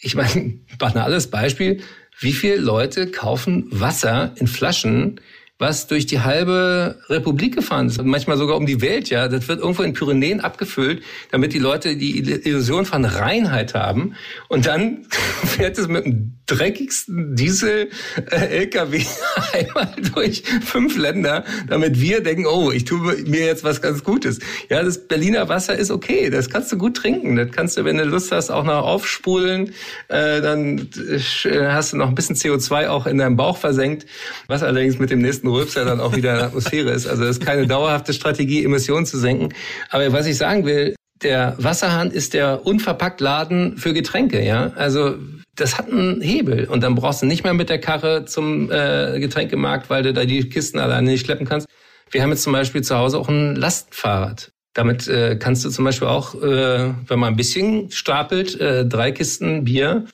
[0.00, 1.82] Ich meine, banales Beispiel,
[2.18, 5.20] wie viele Leute kaufen Wasser in Flaschen,
[5.62, 9.28] was durch die halbe Republik gefahren ist, manchmal sogar um die Welt, ja.
[9.28, 14.16] Das wird irgendwo in Pyrenäen abgefüllt, damit die Leute die Illusion von Reinheit haben.
[14.48, 15.06] Und dann
[15.46, 19.04] fährt es mit dem dreckigsten Diesel-LKW
[19.52, 24.40] einmal durch fünf Länder, damit wir denken, oh, ich tue mir jetzt was ganz Gutes.
[24.68, 27.36] Ja, das Berliner Wasser ist okay, das kannst du gut trinken.
[27.36, 29.74] Das kannst du, wenn du Lust hast, auch noch aufspulen.
[30.08, 34.06] Äh, dann äh, hast du noch ein bisschen CO2 auch in deinem Bauch versenkt,
[34.48, 37.06] was allerdings mit dem nächsten Rülpser dann auch wieder in der Atmosphäre ist.
[37.06, 39.54] Also das ist keine dauerhafte Strategie, Emissionen zu senken.
[39.90, 44.72] Aber was ich sagen will, der Wasserhahn ist der unverpackt Laden für Getränke, ja.
[44.74, 45.16] Also
[45.54, 49.20] das hat einen Hebel und dann brauchst du nicht mehr mit der Karre zum äh,
[49.20, 51.66] Getränkemarkt, weil du da die Kisten alleine nicht schleppen kannst.
[52.10, 54.52] Wir haben jetzt zum Beispiel zu Hause auch ein Lastenfahrrad.
[54.74, 59.12] Damit äh, kannst du zum Beispiel auch, äh, wenn man ein bisschen stapelt, äh, drei
[59.12, 60.06] Kisten Bier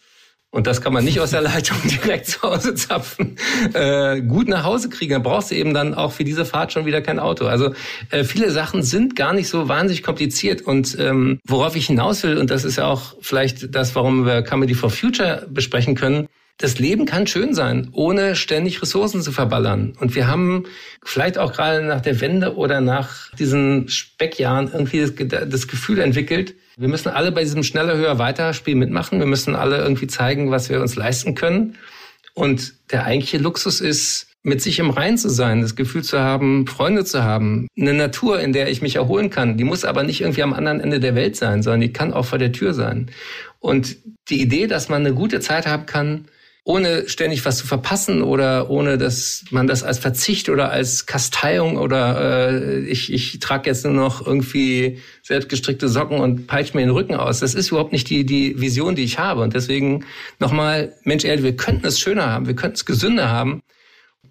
[0.51, 3.37] und das kann man nicht aus der Leitung direkt zu Hause zapfen,
[3.75, 5.13] äh, gut nach Hause kriegen.
[5.13, 7.47] Dann brauchst du eben dann auch für diese Fahrt schon wieder kein Auto.
[7.47, 7.75] Also
[8.11, 10.63] äh, viele Sachen sind gar nicht so wahnsinnig kompliziert.
[10.63, 14.43] Und ähm, worauf ich hinaus will, und das ist ja auch vielleicht das, warum wir
[14.43, 19.93] Comedy for Future besprechen können, das Leben kann schön sein, ohne ständig Ressourcen zu verballern.
[20.01, 20.65] Und wir haben
[21.05, 26.55] vielleicht auch gerade nach der Wende oder nach diesen Speckjahren irgendwie das, das Gefühl entwickelt,
[26.79, 29.19] wir müssen alle bei diesem schneller, höher, weiter Spiel mitmachen.
[29.19, 31.77] Wir müssen alle irgendwie zeigen, was wir uns leisten können.
[32.35, 36.69] Und der eigentliche Luxus ist, mit sich im Rein zu sein, das Gefühl zu haben,
[36.69, 39.57] Freunde zu haben, eine Natur, in der ich mich erholen kann.
[39.57, 42.25] Die muss aber nicht irgendwie am anderen Ende der Welt sein, sondern die kann auch
[42.25, 43.11] vor der Tür sein.
[43.59, 43.97] Und
[44.31, 46.27] die Idee, dass man eine gute Zeit haben kann,
[46.69, 51.79] ohne ständig was zu verpassen oder ohne dass man das als Verzicht oder als Kasteiung
[51.79, 56.91] oder äh, ich, ich trage jetzt nur noch irgendwie selbstgestrickte Socken und peitsche mir den
[56.91, 57.41] Rücken aus.
[57.41, 59.41] Das ist überhaupt nicht die, die Vision, die ich habe.
[59.41, 60.05] Und deswegen
[60.41, 63.63] nochmal, Mensch, ehrlich, wir könnten es schöner haben, wir könnten es gesünder haben.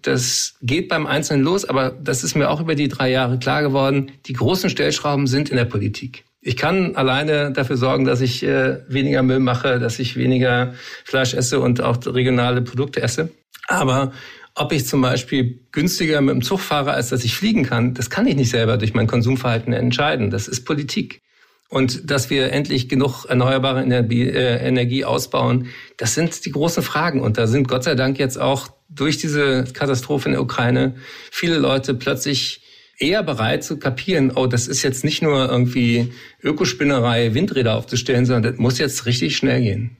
[0.02, 3.62] Das geht beim Einzelnen los, aber das ist mir auch über die drei Jahre klar
[3.62, 4.12] geworden.
[4.26, 6.24] Die großen Stellschrauben sind in der Politik.
[6.40, 10.74] Ich kann alleine dafür sorgen, dass ich äh, weniger Müll mache, dass ich weniger
[11.04, 13.30] Fleisch esse und auch regionale Produkte esse.
[13.66, 14.12] Aber
[14.54, 18.10] ob ich zum Beispiel günstiger mit dem Zug fahre, als dass ich fliegen kann, das
[18.10, 20.30] kann ich nicht selber durch mein Konsumverhalten entscheiden.
[20.30, 21.20] Das ist Politik.
[21.68, 27.20] Und dass wir endlich genug erneuerbare Energie, äh, Energie ausbauen, das sind die großen Fragen.
[27.20, 30.94] Und da sind Gott sei Dank jetzt auch durch diese Katastrophe in der Ukraine
[31.30, 32.62] viele Leute plötzlich
[32.98, 38.52] eher bereit zu kapieren, oh, das ist jetzt nicht nur irgendwie Ökospinnerei, Windräder aufzustellen, sondern
[38.52, 39.96] das muss jetzt richtig schnell gehen.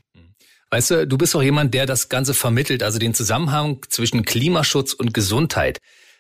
[0.70, 4.92] Weißt du, du bist doch jemand, der das Ganze vermittelt, also den Zusammenhang zwischen Klimaschutz
[4.92, 5.78] und Gesundheit.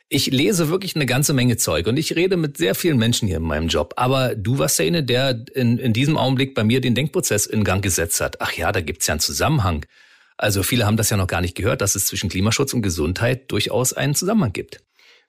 [0.08, 3.36] Ich lese wirklich eine ganze Menge Zeug und ich rede mit sehr vielen Menschen hier
[3.36, 3.92] in meinem Job.
[3.96, 7.82] Aber du warst derjenige, der in, in diesem Augenblick bei mir den Denkprozess in Gang
[7.82, 8.40] gesetzt hat.
[8.40, 9.84] Ach ja, da gibt's ja einen Zusammenhang.
[10.38, 13.50] Also viele haben das ja noch gar nicht gehört, dass es zwischen Klimaschutz und Gesundheit
[13.52, 14.80] durchaus einen Zusammenhang gibt.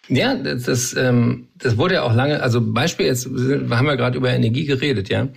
[0.08, 3.96] Ja, das, das, ähm, das wurde ja auch lange, also Beispiel jetzt, wir haben ja
[3.96, 5.28] gerade über Energie geredet, ja.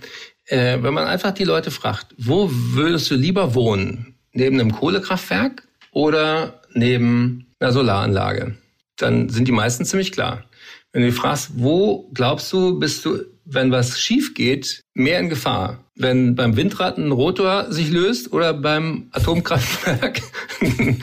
[0.45, 4.15] Äh, wenn man einfach die Leute fragt, wo würdest du lieber wohnen?
[4.33, 8.55] Neben einem Kohlekraftwerk oder neben einer Solaranlage?
[8.97, 10.43] Dann sind die meisten ziemlich klar.
[10.91, 15.83] Wenn du fragst, wo glaubst du, bist du, wenn was schief geht, mehr in Gefahr?
[15.95, 20.21] Wenn beim Windrad ein Rotor sich löst oder beim Atomkraftwerk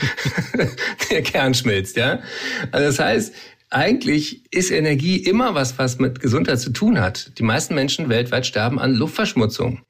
[1.10, 2.20] der Kern schmilzt, ja?
[2.72, 3.34] Also das heißt,
[3.70, 7.38] eigentlich ist Energie immer was, was mit Gesundheit zu tun hat.
[7.38, 9.82] Die meisten Menschen weltweit sterben an Luftverschmutzung.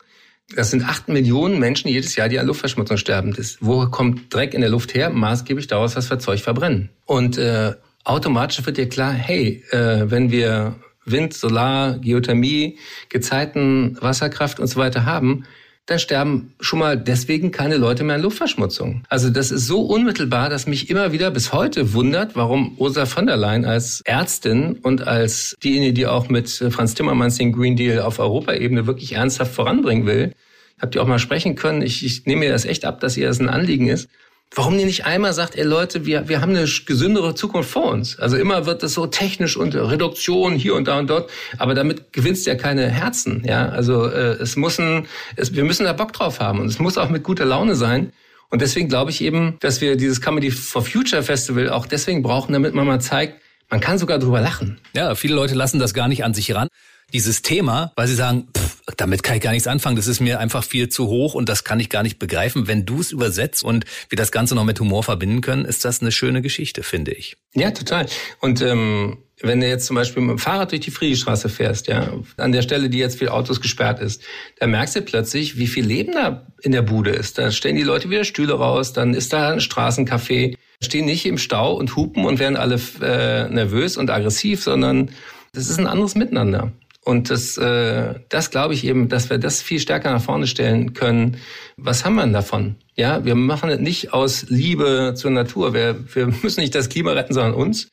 [0.55, 3.33] Das sind acht Millionen Menschen jedes Jahr, die an Luftverschmutzung sterben.
[3.33, 5.09] Das, wo kommt Dreck in der Luft her?
[5.09, 6.91] Maßgeblich daraus, was wir Zeug verbrennen.
[7.07, 14.61] Und äh, automatisch wird dir klar, hey, äh, wenn wir Wind, Solar, Geothermie, Gezeiten, Wasserkraft
[14.61, 15.45] und so weiter haben,
[15.87, 19.03] dann sterben schon mal deswegen keine Leute mehr an Luftverschmutzung.
[19.09, 23.27] Also das ist so unmittelbar, dass mich immer wieder bis heute wundert, warum Ursula von
[23.27, 28.03] der Leyen als Ärztin und als diejenige, die auch mit Franz Timmermans den Green Deal
[28.03, 30.33] auf Europaebene wirklich ernsthaft voranbringen will,
[30.81, 31.83] habt ihr auch mal sprechen können.
[31.83, 34.09] Ich, ich nehme mir das echt ab, dass ihr das ein Anliegen ist.
[34.53, 38.19] Warum ihr nicht einmal sagt, ey Leute, wir, wir haben eine gesündere Zukunft vor uns.
[38.19, 42.13] Also immer wird das so technisch und Reduktion hier und da und dort, aber damit
[42.13, 43.45] gewinnst du ja keine Herzen.
[43.47, 46.81] Ja, also äh, es muss ein, es, wir müssen da Bock drauf haben und es
[46.81, 48.13] muss auch mit guter Laune sein.
[48.49, 52.53] Und deswegen glaube ich eben, dass wir dieses Comedy for Future Festival auch deswegen brauchen,
[52.53, 54.81] damit man mal zeigt, man kann sogar drüber lachen.
[54.97, 56.67] Ja, viele Leute lassen das gar nicht an sich ran
[57.13, 60.41] dieses Thema, weil sie sagen, pff, damit kann ich gar nichts anfangen, das ist mir
[60.41, 62.67] einfach viel zu hoch und das kann ich gar nicht begreifen.
[62.67, 66.01] Wenn du es übersetzt und wir das Ganze noch mit Humor verbinden können, ist das
[66.01, 67.37] eine schöne Geschichte, finde ich.
[67.55, 68.07] Ja, total.
[68.41, 72.13] Und ähm, wenn du jetzt zum Beispiel mit dem Fahrrad durch die Friedrichstraße fährst, ja,
[72.37, 74.23] an der Stelle, die jetzt für Autos gesperrt ist,
[74.59, 77.39] da merkst du plötzlich, wie viel Leben da in der Bude ist.
[77.39, 80.57] Da stellen die Leute wieder Stühle raus, dann ist da ein Straßencafé.
[80.83, 85.11] stehen nicht im Stau und hupen und werden alle äh, nervös und aggressiv, sondern
[85.53, 86.73] das ist ein anderes Miteinander.
[87.05, 90.93] Und das, äh, das glaube ich eben, dass wir das viel stärker nach vorne stellen
[90.93, 91.39] können.
[91.77, 92.77] Was haben wir denn davon?
[92.95, 95.73] Ja, wir machen es nicht aus Liebe zur Natur.
[95.73, 97.91] Wir, wir müssen nicht das Klima retten, sondern uns.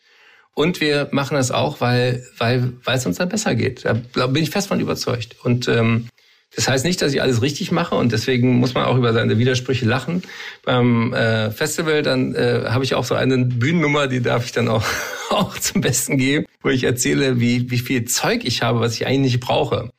[0.54, 3.86] Und wir machen das auch, weil, weil, weil es uns dann besser geht.
[3.86, 3.93] Da
[4.28, 5.36] bin ich fest von überzeugt.
[5.43, 6.10] Und ähm,
[6.56, 9.38] das heißt nicht, dass ich alles richtig mache und deswegen muss man auch über seine
[9.38, 10.24] Widersprüche lachen.
[10.64, 14.68] Beim äh, Festival dann äh, habe ich auch so eine Bühnennummer, die darf ich dann
[14.68, 14.84] auch,
[15.30, 19.06] auch zum Besten geben, wo ich erzähle, wie, wie viel Zeug ich habe, was ich
[19.06, 19.92] eigentlich nicht brauche.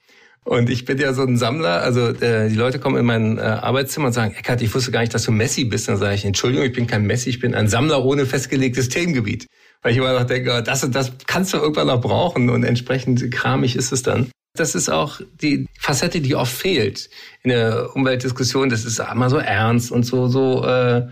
[0.49, 3.43] Und ich bin ja so ein Sammler, also äh, die Leute kommen in mein äh,
[3.43, 5.89] Arbeitszimmer und sagen, Eckart, ich wusste gar nicht, dass du Messi bist.
[5.89, 9.47] Dann sage ich, Entschuldigung, ich bin kein Messi, ich bin ein Sammler ohne festgelegtes Themengebiet.
[9.83, 13.31] Weil ich immer noch denke, oh, das das kannst du irgendwann noch brauchen und entsprechend
[13.31, 14.31] kramig ist es dann.
[14.55, 17.11] Das ist auch die Facette, die oft fehlt
[17.43, 18.69] in der Umweltdiskussion.
[18.69, 21.07] Das ist immer so ernst und so, so, äh,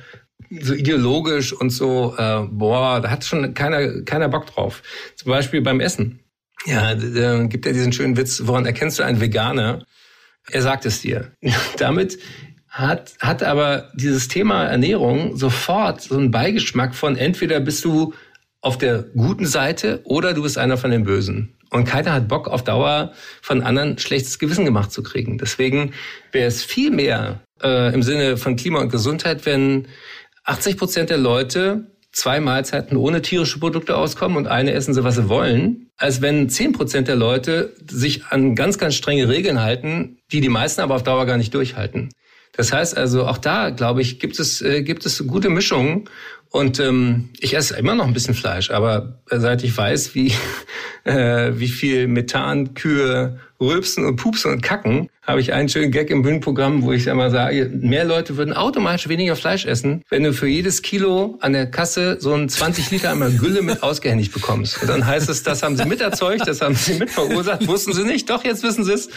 [0.60, 4.82] so ideologisch und so, äh, boah, da hat schon keiner, keiner Bock drauf.
[5.16, 6.20] Zum Beispiel beim Essen.
[6.66, 9.84] Ja, da gibt ja diesen schönen Witz, woran erkennst du einen Veganer?
[10.50, 11.32] Er sagt es dir.
[11.78, 12.18] Damit
[12.68, 18.14] hat, hat aber dieses Thema Ernährung sofort so einen Beigeschmack von entweder bist du
[18.60, 21.55] auf der guten Seite oder du bist einer von den Bösen.
[21.70, 25.38] Und keiner hat Bock auf Dauer von anderen schlechtes Gewissen gemacht zu kriegen.
[25.38, 25.92] Deswegen
[26.32, 29.88] wäre es viel mehr äh, im Sinne von Klima und Gesundheit, wenn
[30.44, 35.16] 80 Prozent der Leute zwei Mahlzeiten ohne tierische Produkte auskommen und eine essen sie, was
[35.16, 40.18] sie wollen, als wenn 10 Prozent der Leute sich an ganz, ganz strenge Regeln halten,
[40.32, 42.10] die die meisten aber auf Dauer gar nicht durchhalten.
[42.56, 46.08] Das heißt also, auch da, glaube ich, gibt es, äh, gibt es gute Mischungen.
[46.50, 50.32] Und ähm, ich esse immer noch ein bisschen Fleisch, aber seit ich weiß, wie,
[51.04, 56.10] äh, wie viel Methan Kühe rülpsen und pupsen und kacken, habe ich einen schönen Gag
[56.10, 60.32] im Bühnenprogramm, wo ich immer sage, mehr Leute würden automatisch weniger Fleisch essen, wenn du
[60.32, 64.80] für jedes Kilo an der Kasse so ein 20 Liter einmal Gülle mit ausgehändigt bekommst.
[64.80, 68.30] Und dann heißt es, das haben sie miterzeugt, das haben sie mitverursacht, wussten sie nicht,
[68.30, 69.08] doch jetzt wissen sie es.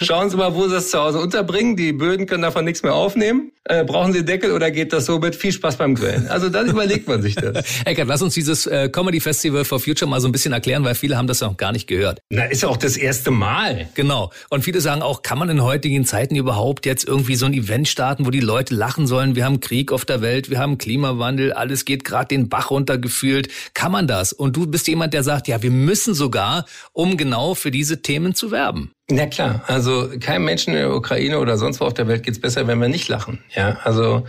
[0.00, 1.76] Schauen Sie mal, wo sie es zu Hause unterbringen.
[1.76, 3.52] Die Böden können davon nichts mehr aufnehmen.
[3.64, 5.36] Äh, brauchen Sie Deckel oder geht das so mit?
[5.36, 6.28] Viel Spaß beim Grillen.
[6.28, 7.64] Also dann überlegt man sich das.
[7.84, 10.94] Eckert, lass uns dieses äh, Comedy Festival for Future mal so ein bisschen erklären, weil
[10.94, 12.20] viele haben das noch gar nicht gehört.
[12.30, 13.88] Na, ist ja auch das erste Mal.
[13.94, 14.30] Genau.
[14.48, 17.88] Und viele sagen auch, kann man in heutigen Zeiten überhaupt jetzt irgendwie so ein Event
[17.88, 19.34] starten, wo die Leute lachen sollen?
[19.34, 23.48] Wir haben Krieg auf der Welt, wir haben Klimawandel, alles geht gerade den Bach runtergefühlt.
[23.74, 24.32] Kann man das?
[24.32, 28.34] Und du bist jemand, der sagt, ja, wir müssen sogar, um genau für diese Themen
[28.34, 28.92] zu werben.
[29.10, 32.38] Na klar, also keinem Menschen in der Ukraine oder sonst wo auf der Welt geht's
[32.38, 33.38] besser, wenn wir nicht lachen.
[33.54, 34.26] Ja, also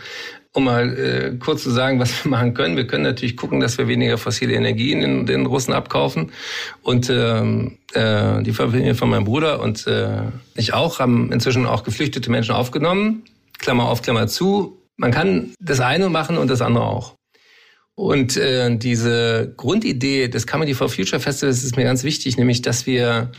[0.54, 2.76] um mal äh, kurz zu sagen, was wir machen können.
[2.76, 6.32] Wir können natürlich gucken, dass wir weniger fossile Energien in den Russen abkaufen.
[6.82, 10.24] Und ähm, äh, die Familie von meinem Bruder und äh,
[10.56, 13.24] ich auch haben inzwischen auch geflüchtete Menschen aufgenommen.
[13.58, 14.82] Klammer auf, Klammer zu.
[14.98, 17.16] Man kann das eine machen und das andere auch.
[17.96, 22.86] Und äh, diese Grundidee des Comedy for Future Festivals ist mir ganz wichtig, nämlich dass
[22.86, 23.32] wir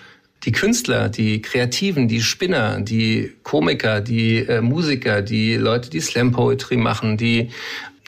[0.45, 6.33] die Künstler, die Kreativen, die Spinner, die Komiker, die äh, Musiker, die Leute, die Slam
[6.33, 7.51] Poetry machen, die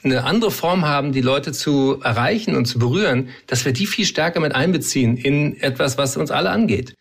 [0.03, 4.07] eine andere Form haben, die Leute zu erreichen und zu berühren, dass wir die viel
[4.07, 6.95] stärker mit einbeziehen in etwas, was uns alle angeht.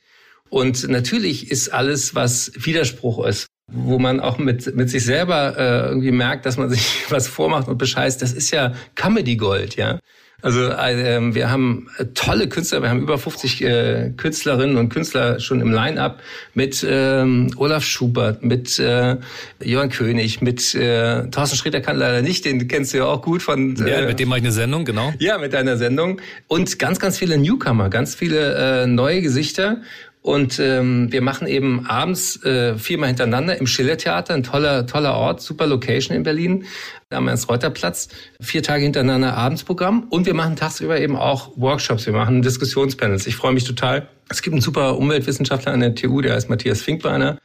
[0.50, 5.88] Und natürlich ist alles, was Widerspruch ist, wo man auch mit, mit sich selber äh,
[5.88, 10.00] irgendwie merkt, dass man sich was vormacht und bescheißt, das ist ja Comedy Gold, ja.
[10.42, 15.40] Also äh, wir haben äh, tolle Künstler, wir haben über 50 äh, Künstlerinnen und Künstler
[15.40, 16.20] schon im Line-up
[16.54, 19.18] mit ähm, Olaf Schubert, mit äh,
[19.64, 23.42] Jörn König, mit äh, Thorsten Sträter kann leider nicht, den kennst du ja auch gut
[23.42, 23.76] von...
[23.86, 25.14] Äh, ja, mit dem mache ich eine Sendung, genau.
[25.20, 26.20] Ja, mit einer Sendung.
[26.48, 29.82] Und ganz, ganz viele Newcomer, ganz viele äh, neue Gesichter.
[30.22, 35.42] Und ähm, wir machen eben abends äh, viermal hintereinander im Schillertheater, ein toller, toller Ort,
[35.42, 36.66] super Location in Berlin,
[37.10, 40.04] am Ernst-Reuter-Platz, vier Tage hintereinander Abendsprogramm.
[40.10, 43.26] Und wir machen tagsüber eben auch Workshops, wir machen Diskussionspanels.
[43.26, 44.10] Ich freue mich total.
[44.30, 47.40] Es gibt einen super Umweltwissenschaftler an der TU, der heißt Matthias Finkbeiner.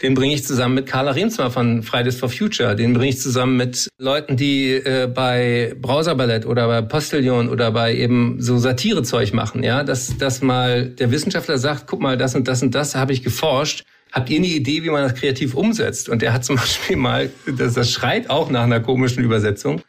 [0.00, 2.76] Den bringe ich zusammen mit Carla Remsmar von Fridays for Future.
[2.76, 7.94] Den bringe ich zusammen mit Leuten, die äh, bei Browserballett oder bei Postillon oder bei
[7.96, 9.64] eben so Satirezeug machen.
[9.64, 13.12] Ja, dass, dass mal der Wissenschaftler sagt, guck mal, das und das und das habe
[13.12, 13.84] ich geforscht.
[14.12, 16.08] Habt ihr eine Idee, wie man das kreativ umsetzt?
[16.08, 19.82] Und der hat zum Beispiel mal, das, das schreit auch nach einer komischen Übersetzung,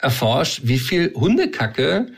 [0.00, 2.08] erforscht, wie viel Hundekacke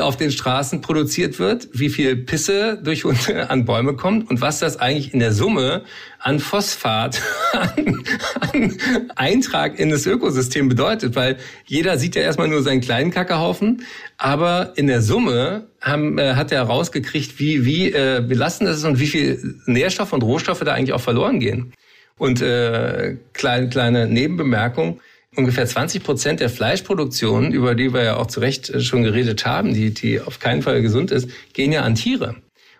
[0.00, 4.58] auf den Straßen produziert wird, wie viel Pisse durch Hunde an Bäume kommt und was
[4.58, 5.84] das eigentlich in der Summe
[6.18, 8.04] an Phosphat, an,
[8.40, 8.78] an
[9.14, 11.14] Eintrag in das Ökosystem bedeutet.
[11.14, 11.36] Weil
[11.66, 13.82] jeder sieht ja erstmal nur seinen kleinen Kackehaufen,
[14.18, 18.84] aber in der Summe haben, äh, hat er rausgekriegt, wie, wie äh, belastend das ist
[18.84, 21.72] und wie viel Nährstoffe und Rohstoffe da eigentlich auch verloren gehen.
[22.18, 25.00] Und äh, kleine, kleine Nebenbemerkung,
[25.36, 29.46] ungefähr 20 Prozent der Fleischproduktion, über die wir ja auch zu Recht äh, schon geredet
[29.46, 32.36] haben, die, die auf keinen Fall gesund ist, gehen ja an Tiere.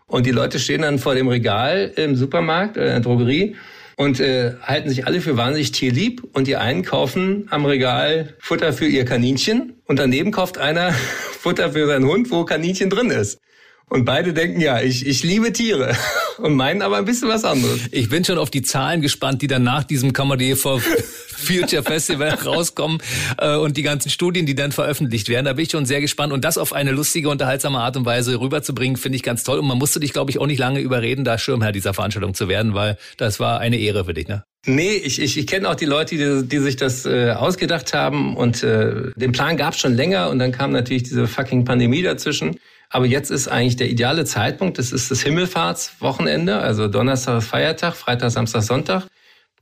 [0.06, 3.56] Und die Leute stehen dann vor dem Regal im Supermarkt oder in der Drogerie
[3.96, 8.72] und äh, halten sich alle für wahnsinnig tierlieb und die einen kaufen am Regal Futter
[8.72, 10.92] für ihr Kaninchen und daneben kauft einer
[11.40, 13.40] Futter für seinen Hund, wo Kaninchen drin ist.
[13.88, 15.96] Und beide denken, ja, ich, ich liebe Tiere
[16.38, 17.80] und meinen aber ein bisschen was anderes.
[17.92, 20.82] Ich bin schon auf die Zahlen gespannt, die dann nach diesem Comedy for
[21.36, 22.98] Future Festival rauskommen
[23.38, 25.46] äh, und die ganzen Studien, die dann veröffentlicht werden.
[25.46, 26.32] Da bin ich schon sehr gespannt.
[26.32, 29.58] Und das auf eine lustige, unterhaltsame Art und Weise rüberzubringen, finde ich ganz toll.
[29.58, 32.48] Und man musste dich, glaube ich, auch nicht lange überreden, da Schirmherr dieser Veranstaltung zu
[32.48, 34.44] werden, weil das war eine Ehre für dich, ne?
[34.68, 38.36] Nee, ich, ich, ich kenne auch die Leute, die, die sich das äh, ausgedacht haben.
[38.36, 42.02] Und äh, den Plan gab es schon länger und dann kam natürlich diese fucking Pandemie
[42.02, 42.56] dazwischen.
[42.90, 44.78] Aber jetzt ist eigentlich der ideale Zeitpunkt.
[44.78, 49.06] Das ist das Himmelfahrtswochenende, also Donnerstag ist Feiertag, Freitag, Samstag, Sonntag.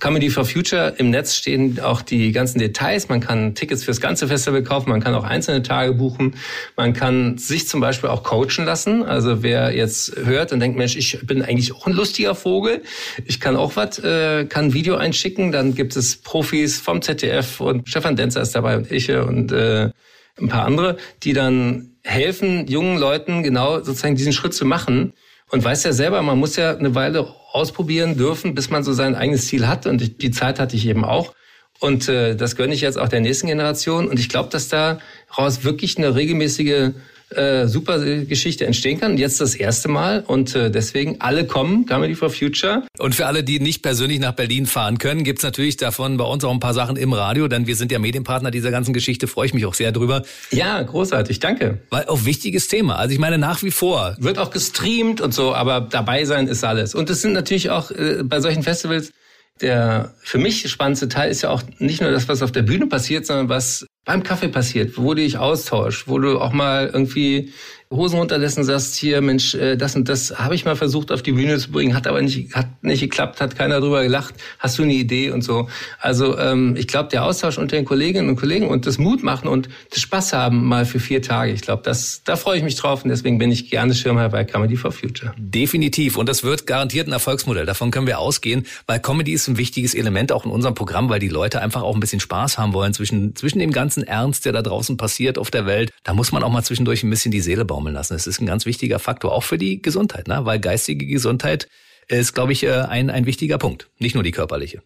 [0.00, 3.08] Comedy for Future im Netz stehen auch die ganzen Details.
[3.08, 6.34] Man kann Tickets fürs ganze Festival kaufen, man kann auch einzelne Tage buchen.
[6.76, 9.04] Man kann sich zum Beispiel auch coachen lassen.
[9.04, 12.82] Also wer jetzt hört und denkt, Mensch, ich bin eigentlich auch ein lustiger Vogel,
[13.24, 15.52] ich kann auch was, äh, kann ein Video einschicken.
[15.52, 19.90] Dann gibt es Profis vom ZDF und Stefan Denzer ist dabei und ich und äh,
[20.38, 25.12] ein paar andere, die dann helfen, jungen Leuten genau sozusagen diesen Schritt zu machen.
[25.50, 29.14] Und weiß ja selber, man muss ja eine Weile ausprobieren dürfen, bis man so sein
[29.14, 29.86] eigenes Ziel hat.
[29.86, 31.34] Und die Zeit hatte ich eben auch.
[31.80, 34.08] Und äh, das gönne ich jetzt auch der nächsten Generation.
[34.08, 36.92] Und ich glaube, dass daraus wirklich eine regelmäßige
[37.36, 39.12] äh, super Geschichte entstehen kann.
[39.12, 42.82] Und jetzt das erste Mal und äh, deswegen alle kommen, Comedy for Future.
[42.98, 46.44] Und für alle, die nicht persönlich nach Berlin fahren können, gibt's natürlich davon bei uns
[46.44, 49.46] auch ein paar Sachen im Radio, denn wir sind ja Medienpartner dieser ganzen Geschichte, freue
[49.46, 50.22] ich mich auch sehr drüber.
[50.50, 51.78] Ja, großartig, danke.
[51.90, 52.96] Weil auch wichtiges Thema.
[52.96, 54.16] Also ich meine nach wie vor.
[54.18, 56.94] Wird auch gestreamt und so, aber dabei sein ist alles.
[56.94, 59.12] Und es sind natürlich auch äh, bei solchen Festivals
[59.60, 62.86] der für mich spannendste Teil ist ja auch nicht nur das, was auf der Bühne
[62.86, 67.52] passiert, sondern was beim Kaffee passiert, wo du dich austauschst, wo du auch mal irgendwie
[67.90, 71.32] Hosen runterlässt sagst, hier, Mensch, äh, das und das habe ich mal versucht auf die
[71.32, 74.82] Bühne zu bringen, hat aber nicht, hat nicht geklappt, hat keiner drüber gelacht, hast du
[74.82, 75.68] eine Idee und so.
[76.00, 79.48] Also ähm, ich glaube, der Austausch unter den Kolleginnen und Kollegen und das Mut machen
[79.48, 82.76] und das Spaß haben mal für vier Tage, ich glaube, das da freue ich mich
[82.76, 85.34] drauf und deswegen bin ich gerne Schirmherr bei Comedy for Future.
[85.36, 89.56] Definitiv und das wird garantiert ein Erfolgsmodell, davon können wir ausgehen, weil Comedy ist ein
[89.56, 92.72] wichtiges Element auch in unserem Programm, weil die Leute einfach auch ein bisschen Spaß haben
[92.72, 95.92] wollen zwischen, zwischen dem ganzen Ernst, der da draußen passiert auf der Welt.
[96.02, 98.14] Da muss man auch mal zwischendurch ein bisschen die Seele baumeln lassen.
[98.14, 100.40] Es ist ein ganz wichtiger Faktor, auch für die Gesundheit, ne?
[100.44, 101.68] weil geistige Gesundheit
[102.06, 104.82] ist, glaube ich, äh, ein, ein wichtiger Punkt, nicht nur die körperliche.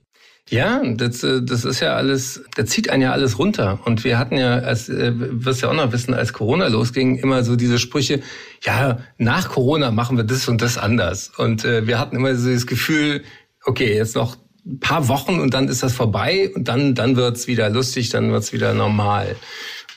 [0.49, 3.81] Ja, das, äh, das ist ja alles, da zieht einen ja alles runter.
[3.85, 7.45] Und wir hatten ja, als äh, wirst ja auch noch wissen, als Corona losging, immer
[7.45, 8.23] so diese Sprüche,
[8.65, 11.31] ja, nach Corona machen wir das und das anders.
[11.37, 13.23] Und wir hatten immer so das Gefühl,
[13.65, 17.47] okay, jetzt noch ein paar Wochen und dann ist das vorbei und dann, dann wird's
[17.47, 19.37] wieder lustig, dann wird's wieder normal.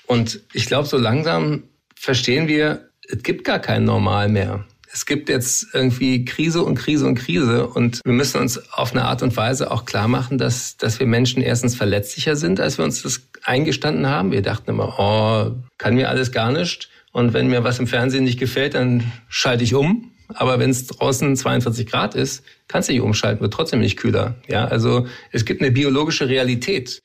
[0.08, 1.63] Und ich glaube, so langsam
[2.02, 4.66] verstehen wir, es gibt gar kein Normal mehr.
[4.92, 9.06] Es gibt jetzt irgendwie Krise und Krise und Krise und wir müssen uns auf eine
[9.06, 12.84] Art und Weise auch klar machen, dass, dass wir Menschen erstens verletzlicher sind, als wir
[12.84, 14.32] uns das eingestanden haben.
[14.32, 16.90] Wir dachten immer, oh, kann mir alles gar nicht.
[17.14, 20.12] Und wenn mir was im Fernsehen nicht gefällt, dann schalte ich um.
[20.34, 24.36] Aber wenn es draußen 42 Grad ist, kannst du nicht umschalten, wird trotzdem nicht kühler.
[24.48, 27.02] Ja, also es gibt eine biologische Realität.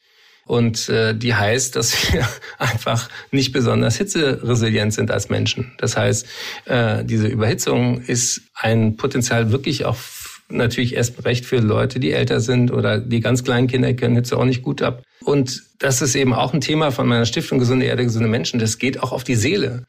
[0.46, 2.26] Und äh, die heißt, dass wir
[2.58, 5.72] einfach nicht besonders hitzeresilient sind als Menschen.
[5.78, 6.26] Das heißt,
[6.66, 9.96] äh, diese Überhitzung ist ein Potenzial wirklich auch
[10.48, 14.38] natürlich erst recht für Leute, die älter sind oder die ganz kleinen Kinder können Hitze
[14.38, 15.02] auch nicht gut ab.
[15.24, 18.60] Und das ist eben auch ein Thema von meiner Stiftung Gesunde Erde, gesunde Menschen.
[18.60, 19.84] Das geht auch auf die Seele.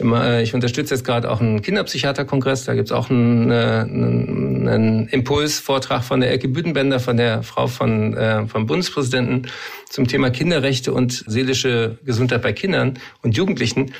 [0.00, 2.64] Äh, ich unterstütze jetzt gerade auch einen Kinderpsychiaterkongress.
[2.64, 7.66] Da gibt's auch einen, äh, einen, einen Impulsvortrag von der Elke Büdenbender, von der Frau
[7.66, 9.48] von, äh, vom Bundespräsidenten
[9.88, 13.92] zum Thema Kinderrechte und seelische Gesundheit bei Kindern und Jugendlichen.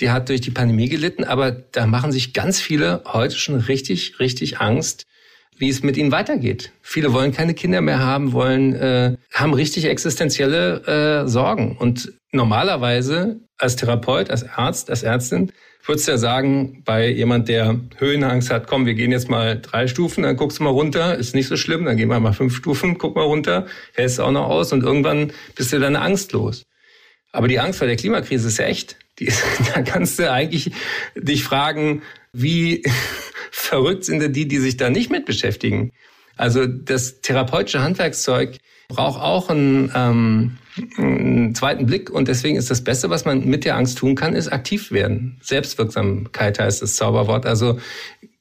[0.00, 4.20] Die hat durch die Pandemie gelitten, aber da machen sich ganz viele heute schon richtig,
[4.20, 5.06] richtig Angst,
[5.56, 6.70] wie es mit ihnen weitergeht.
[6.82, 11.76] Viele wollen keine Kinder mehr haben, wollen, äh, haben richtig existenzielle äh, Sorgen.
[11.76, 15.52] Und normalerweise als Therapeut, als Arzt, als Ärztin,
[15.84, 19.86] würdest du ja sagen, bei jemand, der Höhenangst hat, komm, wir gehen jetzt mal drei
[19.86, 22.54] Stufen, dann guckst du mal runter, ist nicht so schlimm, dann gehen wir mal fünf
[22.54, 26.64] Stufen, guck mal runter, hältst auch noch aus und irgendwann bist du deine Angst los.
[27.32, 28.96] Aber die Angst vor der Klimakrise ist echt.
[29.18, 29.42] Ist,
[29.74, 30.72] da kannst du eigentlich
[31.16, 32.02] dich fragen,
[32.32, 32.82] wie
[33.50, 35.92] verrückt sind denn die, die sich da nicht mit beschäftigen?
[36.36, 38.58] Also das therapeutische Handwerkszeug
[38.88, 40.58] braucht auch einen, ähm,
[40.96, 44.34] einen zweiten Blick und deswegen ist das Beste, was man mit der Angst tun kann,
[44.34, 45.38] ist aktiv werden.
[45.42, 47.46] Selbstwirksamkeit heißt das Zauberwort.
[47.46, 47.78] Also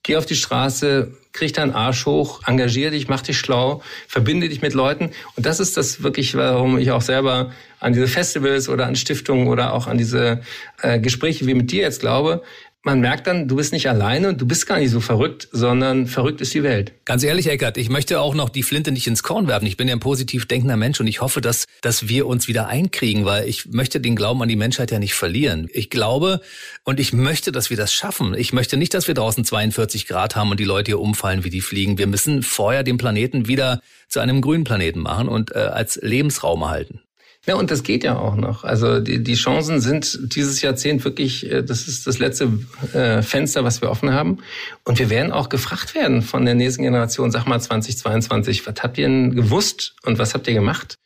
[0.08, 4.62] Geh auf die Straße, krieg deinen Arsch hoch, engagier dich, mach dich schlau, verbinde dich
[4.62, 5.12] mit Leuten.
[5.36, 9.50] Und das ist das wirklich, warum ich auch selber an diese Festivals oder an Stiftungen
[9.50, 10.40] oder auch an diese
[10.82, 12.42] äh, Gespräche wie mit dir jetzt glaube,
[12.88, 16.08] man merkt dann, du bist nicht alleine und du bist gar nicht so verrückt, sondern
[16.08, 16.94] verrückt ist die Welt.
[17.04, 19.66] Ganz ehrlich, Eckert, ich möchte auch noch die Flinte nicht ins Korn werfen.
[19.66, 22.68] Ich bin ja ein positiv denkender Mensch und ich hoffe, dass, dass wir uns wieder
[22.68, 25.68] einkriegen, weil ich möchte den Glauben an die Menschheit ja nicht verlieren.
[25.74, 26.40] Ich glaube
[26.86, 28.34] und ich möchte, dass wir das schaffen.
[28.34, 31.50] Ich möchte nicht, dass wir draußen 42 Grad haben und die Leute hier umfallen, wie
[31.50, 31.98] die fliegen.
[31.98, 36.62] Wir müssen vorher den Planeten wieder zu einem grünen Planeten machen und äh, als Lebensraum
[36.62, 37.02] erhalten.
[37.48, 38.66] Ja, und das geht ja auch noch.
[38.66, 42.52] Also die, die Chancen sind dieses Jahrzehnt wirklich, äh, das ist das letzte
[42.94, 44.40] äh, Fenster, was wir offen haben.
[44.84, 48.98] Und wir werden auch gefragt werden von der nächsten Generation, sag mal 2022, was habt
[48.98, 50.98] ihr denn gewusst und was habt ihr gemacht?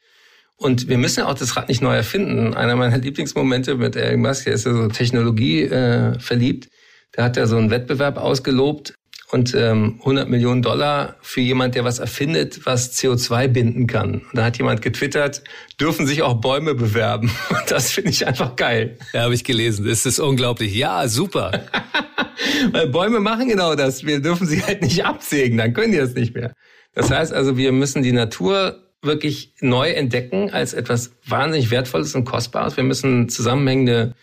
[0.55, 2.55] Und wir müssen ja auch das Rad nicht neu erfinden.
[2.55, 6.69] Einer meiner Lieblingsmomente mit Elon Musk, der ist ja so Technologie äh, verliebt.
[7.11, 8.95] Da hat er so einen Wettbewerb ausgelobt,
[9.31, 14.15] und ähm, 100 Millionen Dollar für jemand, der was erfindet, was CO2 binden kann.
[14.15, 15.41] Und da hat jemand getwittert,
[15.79, 17.31] dürfen sich auch Bäume bewerben.
[17.49, 18.97] Und das finde ich einfach geil.
[19.13, 19.85] Ja, habe ich gelesen.
[19.87, 20.75] Das ist unglaublich.
[20.75, 21.63] Ja, super.
[22.71, 24.05] Weil Bäume machen genau das.
[24.05, 26.53] Wir dürfen sie halt nicht absägen, dann können die das nicht mehr.
[26.93, 32.25] Das heißt also, wir müssen die Natur wirklich neu entdecken als etwas wahnsinnig Wertvolles und
[32.25, 32.75] Kostbares.
[32.75, 34.13] Wir müssen zusammenhängende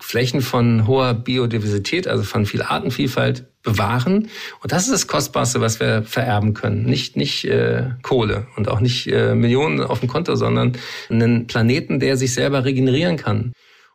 [0.00, 4.28] Flächen von hoher Biodiversität, also von viel Artenvielfalt bewahren.
[4.62, 6.84] Und das ist das Kostbarste, was wir vererben können.
[6.84, 10.72] Nicht, nicht äh, Kohle und auch nicht äh, Millionen auf dem Konto, sondern
[11.10, 13.52] einen Planeten, der sich selber regenerieren kann.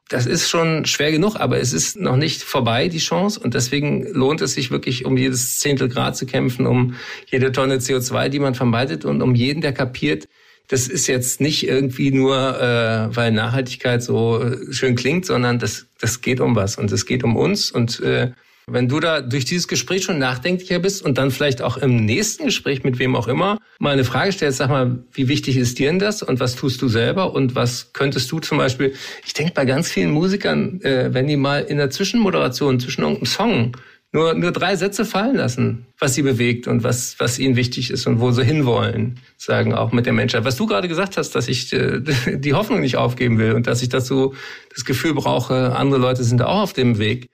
[0.09, 3.39] Das ist schon schwer genug, aber es ist noch nicht vorbei, die Chance.
[3.39, 6.95] Und deswegen lohnt es sich wirklich, um jedes Zehntel Grad zu kämpfen, um
[7.31, 10.27] jede Tonne CO2, die man vermeidet und um jeden, der kapiert,
[10.67, 15.87] das ist jetzt nicht irgendwie nur, äh, weil Nachhaltigkeit so äh, schön klingt, sondern das,
[15.99, 17.69] das geht um was und es geht um uns.
[17.71, 18.31] Und äh,
[18.65, 22.45] wenn du da durch dieses Gespräch schon nachdenklicher bist und dann vielleicht auch im nächsten
[22.45, 25.87] Gespräch mit wem auch immer mal eine Frage stellst, sag mal, wie wichtig ist dir
[25.87, 28.93] denn das und was tust du selber und was könntest du zum Beispiel,
[29.25, 33.25] ich denke bei ganz vielen Musikern, äh, wenn die mal in der Zwischenmoderation zwischen irgendeinem
[33.25, 33.77] Song
[34.13, 38.05] nur, nur drei Sätze fallen lassen, was sie bewegt und was, was ihnen wichtig ist
[38.05, 40.45] und wo sie hinwollen, sagen auch mit der Menschheit.
[40.45, 41.99] Was du gerade gesagt hast, dass ich äh,
[42.37, 44.35] die Hoffnung nicht aufgeben will und dass ich dazu
[44.73, 47.27] das Gefühl brauche, andere Leute sind auch auf dem Weg.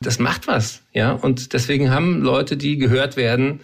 [0.00, 1.12] Das macht was, ja.
[1.12, 3.60] Und deswegen haben Leute, die gehört werden,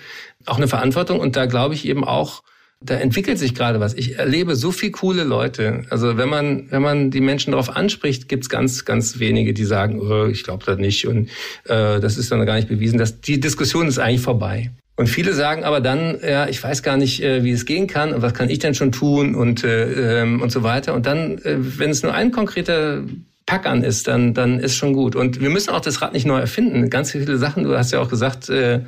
[0.46, 1.18] auch eine Verantwortung.
[1.20, 2.42] Und da glaube ich eben auch,
[2.84, 3.94] da entwickelt sich gerade was.
[3.94, 5.84] Ich erlebe so viel coole Leute.
[5.90, 10.00] Also wenn man, wenn man die Menschen darauf anspricht, gibt's ganz, ganz wenige, die sagen,
[10.00, 11.28] oh, ich glaube das nicht und
[11.64, 12.98] äh, das ist dann gar nicht bewiesen.
[12.98, 14.70] Das, die Diskussion ist eigentlich vorbei.
[14.96, 18.12] Und viele sagen aber dann, ja, ich weiß gar nicht, äh, wie es gehen kann
[18.12, 20.94] und was kann ich denn schon tun und, äh, ähm, und so weiter.
[20.94, 23.02] Und dann, äh, wenn es nur ein konkreter
[23.46, 25.16] Pack an ist, dann, dann ist schon gut.
[25.16, 26.90] Und wir müssen auch das Rad nicht neu erfinden.
[26.90, 28.80] Ganz viele Sachen, du hast ja auch gesagt, äh,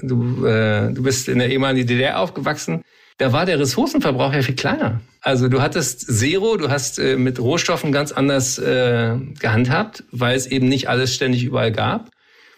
[0.00, 2.82] du, äh, du bist in der ehemaligen DDR aufgewachsen
[3.18, 5.00] da war der Ressourcenverbrauch ja viel kleiner.
[5.20, 10.46] Also du hattest Zero, du hast äh, mit Rohstoffen ganz anders äh, gehandhabt, weil es
[10.46, 12.10] eben nicht alles ständig überall gab.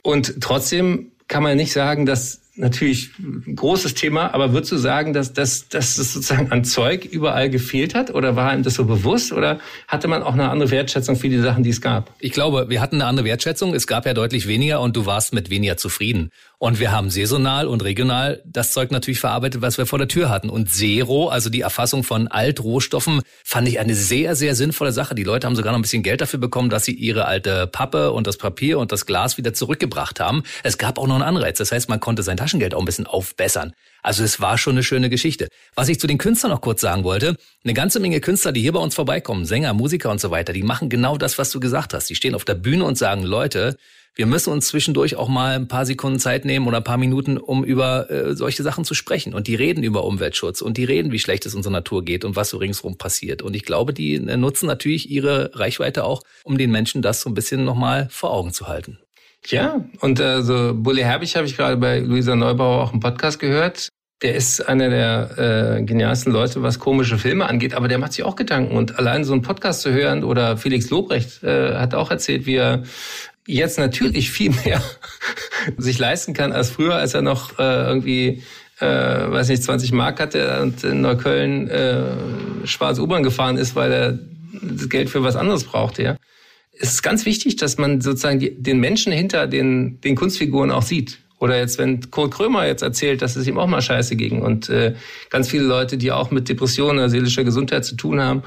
[0.02, 5.12] Und trotzdem kann man nicht sagen, dass natürlich ein großes Thema, aber würdest du sagen,
[5.12, 8.14] dass, dass, dass es sozusagen an Zeug überall gefehlt hat?
[8.14, 9.32] Oder war ihm das so bewusst?
[9.32, 12.14] Oder hatte man auch eine andere Wertschätzung für die Sachen, die es gab?
[12.20, 13.74] Ich glaube, wir hatten eine andere Wertschätzung.
[13.74, 16.30] Es gab ja deutlich weniger und du warst mit weniger zufrieden.
[16.64, 20.30] Und wir haben saisonal und regional das Zeug natürlich verarbeitet, was wir vor der Tür
[20.30, 20.48] hatten.
[20.48, 25.14] Und Zero, also die Erfassung von Altrohstoffen, fand ich eine sehr, sehr sinnvolle Sache.
[25.14, 28.12] Die Leute haben sogar noch ein bisschen Geld dafür bekommen, dass sie ihre alte Pappe
[28.12, 30.42] und das Papier und das Glas wieder zurückgebracht haben.
[30.62, 31.58] Es gab auch noch einen Anreiz.
[31.58, 33.74] Das heißt, man konnte sein Taschengeld auch ein bisschen aufbessern.
[34.02, 35.48] Also es war schon eine schöne Geschichte.
[35.74, 38.72] Was ich zu den Künstlern noch kurz sagen wollte, eine ganze Menge Künstler, die hier
[38.72, 41.92] bei uns vorbeikommen, Sänger, Musiker und so weiter, die machen genau das, was du gesagt
[41.92, 42.08] hast.
[42.08, 43.76] Die stehen auf der Bühne und sagen, Leute,
[44.16, 47.36] wir müssen uns zwischendurch auch mal ein paar Sekunden Zeit nehmen oder ein paar Minuten,
[47.36, 49.34] um über äh, solche Sachen zu sprechen.
[49.34, 52.36] Und die reden über Umweltschutz und die reden, wie schlecht es unserer Natur geht und
[52.36, 53.42] was so ringsherum passiert.
[53.42, 57.30] Und ich glaube, die äh, nutzen natürlich ihre Reichweite auch, um den Menschen das so
[57.30, 58.98] ein bisschen nochmal vor Augen zu halten.
[59.46, 63.88] Ja, und also Bully Herbig habe ich gerade bei Luisa Neubauer auch im Podcast gehört.
[64.22, 68.24] Der ist einer der äh, genialsten Leute, was komische Filme angeht, aber der macht sich
[68.24, 68.74] auch Gedanken.
[68.74, 72.54] Und allein so einen Podcast zu hören oder Felix Lobrecht äh, hat auch erzählt, wie
[72.54, 72.84] er
[73.46, 74.82] jetzt natürlich viel mehr
[75.76, 78.42] sich leisten kann als früher, als er noch äh, irgendwie,
[78.80, 83.92] äh, weiß nicht, 20 Mark hatte und in Neukölln äh, schwarze U-Bahn gefahren ist, weil
[83.92, 84.18] er
[84.62, 86.02] das Geld für was anderes brauchte.
[86.02, 86.16] Ja.
[86.78, 90.82] Es ist ganz wichtig, dass man sozusagen die, den Menschen hinter den, den Kunstfiguren auch
[90.82, 91.18] sieht.
[91.38, 94.70] Oder jetzt, wenn Kurt Krömer jetzt erzählt, dass es ihm auch mal scheiße ging und
[94.70, 94.94] äh,
[95.30, 98.44] ganz viele Leute, die auch mit Depressionen oder seelischer Gesundheit zu tun haben,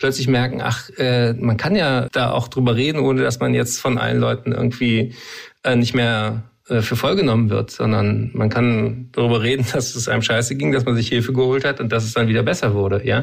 [0.00, 3.78] plötzlich merken, ach, äh, man kann ja da auch drüber reden, ohne dass man jetzt
[3.78, 5.14] von allen Leuten irgendwie
[5.62, 10.08] äh, nicht mehr äh, für voll genommen wird, sondern man kann darüber reden, dass es
[10.08, 12.74] einem scheiße ging, dass man sich Hilfe geholt hat und dass es dann wieder besser
[12.74, 13.22] wurde, ja.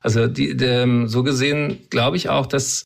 [0.00, 2.84] Also die, die, so gesehen glaube ich auch, dass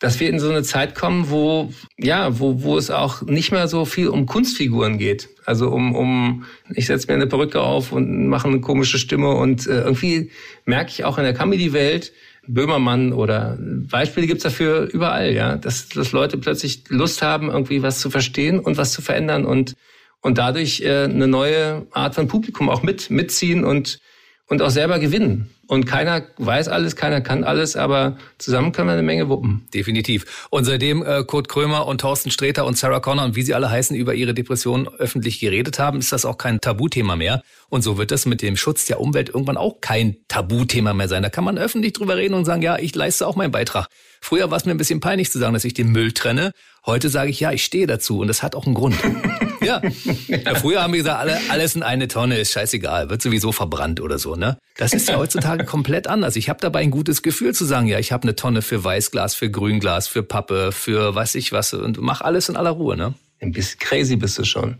[0.00, 3.66] dass wir in so eine Zeit kommen, wo ja, wo wo es auch nicht mehr
[3.66, 5.28] so viel um Kunstfiguren geht.
[5.44, 9.66] Also um um ich setze mir eine Perücke auf und mache eine komische Stimme und
[9.66, 10.30] äh, irgendwie
[10.66, 12.12] merke ich auch in der Comedy-Welt,
[12.48, 18.00] Böhmermann oder Beispiele gibt's dafür überall, ja, dass, dass Leute plötzlich Lust haben, irgendwie was
[18.00, 19.74] zu verstehen und was zu verändern und
[20.20, 24.00] und dadurch äh, eine neue Art von Publikum auch mit mitziehen und
[24.46, 25.50] und auch selber gewinnen.
[25.68, 29.68] Und keiner weiß alles, keiner kann alles, aber zusammen können wir eine Menge wuppen.
[29.74, 30.48] Definitiv.
[30.48, 33.70] Und seitdem äh, Kurt Krömer und Thorsten Sträter und Sarah Connor und wie sie alle
[33.70, 37.42] heißen über ihre Depression öffentlich geredet haben, ist das auch kein Tabuthema mehr.
[37.68, 41.22] Und so wird das mit dem Schutz der Umwelt irgendwann auch kein Tabuthema mehr sein.
[41.22, 43.88] Da kann man öffentlich drüber reden und sagen, ja, ich leiste auch meinen Beitrag.
[44.22, 46.52] Früher war es mir ein bisschen peinlich zu sagen, dass ich den Müll trenne.
[46.88, 48.96] Heute sage ich, ja, ich stehe dazu und das hat auch einen Grund.
[49.60, 49.82] ja.
[50.26, 50.54] ja.
[50.54, 54.18] Früher haben wir gesagt, alle, alles in eine Tonne ist scheißegal, wird sowieso verbrannt oder
[54.18, 54.36] so.
[54.36, 54.56] Ne?
[54.78, 56.34] Das ist ja heutzutage komplett anders.
[56.34, 59.34] Ich habe dabei ein gutes Gefühl zu sagen, ja, ich habe eine Tonne für Weißglas,
[59.34, 62.96] für Grünglas, für Pappe, für weiß ich was und mach alles in aller Ruhe.
[62.96, 63.12] Ne?
[63.42, 64.78] Ein bisschen crazy bist du schon.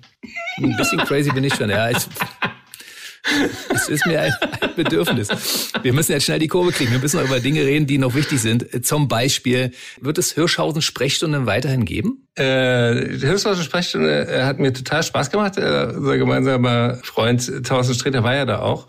[0.63, 1.91] Ein bisschen crazy bin ich schon, ja.
[1.91, 1.99] Ich,
[3.75, 5.29] es ist mir ein, ein, Bedürfnis.
[5.83, 6.93] Wir müssen jetzt schnell die Kurve kriegen.
[6.93, 8.85] Wir müssen über Dinge reden, die noch wichtig sind.
[8.85, 12.29] Zum Beispiel, wird es Hirschhausen Sprechstunden weiterhin geben?
[12.37, 15.59] Äh, Hirschhausen Sprechstunde äh, hat mir total Spaß gemacht.
[15.59, 18.87] Äh, unser gemeinsamer Freund Thorsten Streter war ja da auch.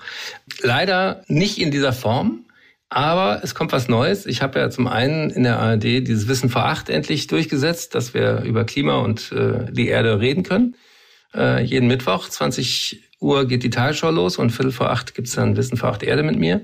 [0.62, 2.46] Leider nicht in dieser Form.
[2.92, 4.26] Aber es kommt was Neues.
[4.26, 8.16] Ich habe ja zum einen in der ARD dieses Wissen vor acht endlich durchgesetzt, dass
[8.16, 10.76] wir über Klima und äh, die Erde reden können.
[11.36, 15.58] Äh, jeden Mittwoch, 20 Uhr geht die Tagesschau los und Viertel vor acht gibt's dann
[15.58, 16.64] Wissen vor acht Erde mit mir.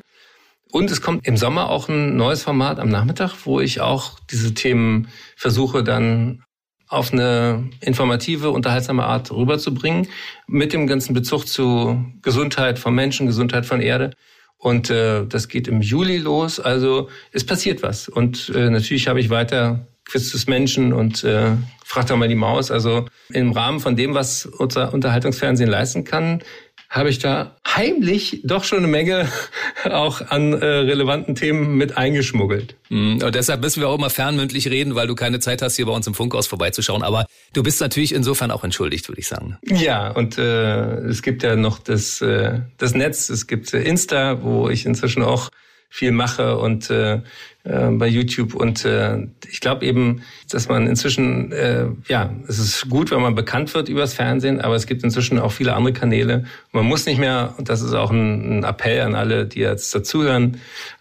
[0.71, 4.53] Und es kommt im Sommer auch ein neues Format am Nachmittag, wo ich auch diese
[4.53, 6.43] Themen versuche dann
[6.87, 10.07] auf eine informative, unterhaltsame Art rüberzubringen,
[10.47, 14.11] mit dem ganzen Bezug zu Gesundheit von Menschen, Gesundheit von Erde.
[14.57, 16.59] Und äh, das geht im Juli los.
[16.59, 18.07] Also es passiert was.
[18.07, 21.51] Und äh, natürlich habe ich weiter Quiz des Menschen und äh,
[21.87, 22.71] Frag doch mal die Maus.
[22.71, 26.41] Also im Rahmen von dem, was unser Unterhaltungsfernsehen leisten kann,
[26.89, 29.29] habe ich da heimlich doch schon eine Menge
[29.85, 32.75] auch an äh, relevanten Themen mit eingeschmuggelt.
[33.21, 35.91] Und deshalb müssen wir auch immer fernmündlich reden, weil du keine Zeit hast, hier bei
[35.91, 37.03] uns im Funkhaus vorbeizuschauen.
[37.03, 39.57] Aber du bist natürlich insofern auch entschuldigt, würde ich sagen.
[39.63, 44.41] Ja, und äh, es gibt ja noch das, äh, das Netz, es gibt äh, Insta,
[44.41, 45.49] wo ich inzwischen auch
[45.95, 47.21] viel mache und äh,
[47.63, 48.53] äh, bei YouTube.
[48.53, 53.33] Und äh, ich glaube eben, dass man inzwischen, äh, ja, es ist gut, wenn man
[53.33, 56.43] bekannt wird übers Fernsehen, aber es gibt inzwischen auch viele andere Kanäle.
[56.73, 59.95] Man muss nicht mehr, und das ist auch ein, ein Appell an alle, die jetzt
[59.95, 60.57] dazuhören,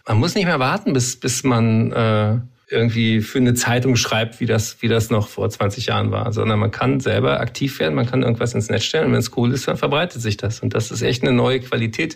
[0.07, 2.37] man muss nicht mehr warten, bis, bis man äh,
[2.69, 6.57] irgendwie für eine Zeitung schreibt, wie das, wie das noch vor 20 Jahren war, sondern
[6.57, 9.51] man kann selber aktiv werden, man kann irgendwas ins Netz stellen und wenn es cool
[9.51, 10.61] ist, dann verbreitet sich das.
[10.61, 12.15] Und das ist echt eine neue Qualität.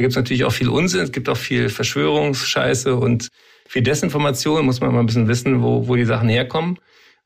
[0.00, 3.28] Da gibt es natürlich auch viel Unsinn, es gibt auch viel Verschwörungsscheiße und
[3.68, 6.78] viel Desinformation, muss man mal ein bisschen wissen, wo, wo die Sachen herkommen.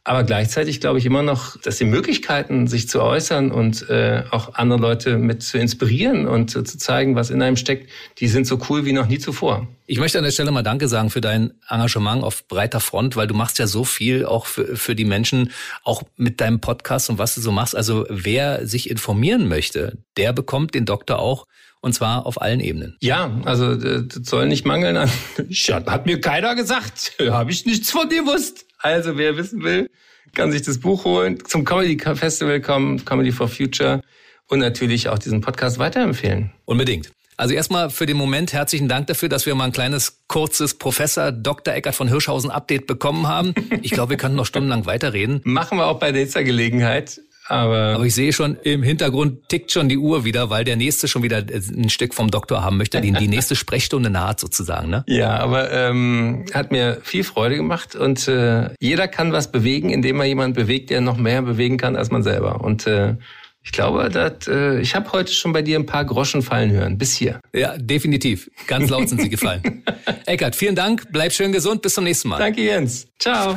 [0.02, 4.54] Aber gleichzeitig glaube ich immer noch, dass die Möglichkeiten, sich zu äußern und äh, auch
[4.56, 8.44] andere Leute mit zu inspirieren und äh, zu zeigen, was in einem steckt, die sind
[8.44, 9.68] so cool wie noch nie zuvor.
[9.86, 13.28] Ich möchte an der Stelle mal Danke sagen für dein Engagement auf breiter Front, weil
[13.28, 15.52] du machst ja so viel auch für, für die Menschen,
[15.84, 17.76] auch mit deinem Podcast und was du so machst.
[17.76, 21.46] Also wer sich informieren möchte, der bekommt den Doktor auch
[21.84, 22.96] und zwar auf allen Ebenen.
[23.02, 25.10] Ja, also äh, das soll nicht mangeln an.
[25.86, 27.12] Hat mir keiner gesagt.
[27.20, 28.64] Habe ich nichts von dir gewusst.
[28.78, 29.90] Also wer wissen will,
[30.34, 34.00] kann sich das Buch holen, zum Comedy Festival kommen, Comedy for Future
[34.48, 36.52] und natürlich auch diesen Podcast weiterempfehlen.
[36.64, 37.10] Unbedingt.
[37.36, 41.32] Also erstmal für den Moment herzlichen Dank dafür, dass wir mal ein kleines, kurzes Professor
[41.32, 41.74] Dr.
[41.74, 43.54] Eckert von Hirschhausen Update bekommen haben.
[43.82, 45.42] Ich glaube, wir könnten noch stundenlang weiterreden.
[45.44, 47.20] Machen wir auch bei nächster Gelegenheit.
[47.46, 51.08] Aber, Aber ich sehe schon, im Hintergrund tickt schon die Uhr wieder, weil der nächste
[51.08, 54.88] schon wieder ein Stück vom Doktor haben möchte, die, die nächste Sprechstunde naht sozusagen.
[54.88, 55.04] Ne?
[55.06, 60.16] Ja, aber ähm, hat mir viel Freude gemacht und äh, jeder kann was bewegen, indem
[60.16, 62.62] man jemanden bewegt, der noch mehr bewegen kann als man selber.
[62.62, 63.16] Und äh,
[63.64, 66.98] ich glaube, dass, äh, ich habe heute schon bei dir ein paar Groschen fallen hören.
[66.98, 67.40] Bis hier.
[67.54, 68.50] Ja, definitiv.
[68.66, 69.82] Ganz laut sind sie gefallen.
[70.26, 71.06] Eckart, vielen Dank.
[71.10, 71.80] Bleib schön gesund.
[71.80, 72.38] Bis zum nächsten Mal.
[72.38, 73.06] Danke, Jens.
[73.18, 73.56] Ciao.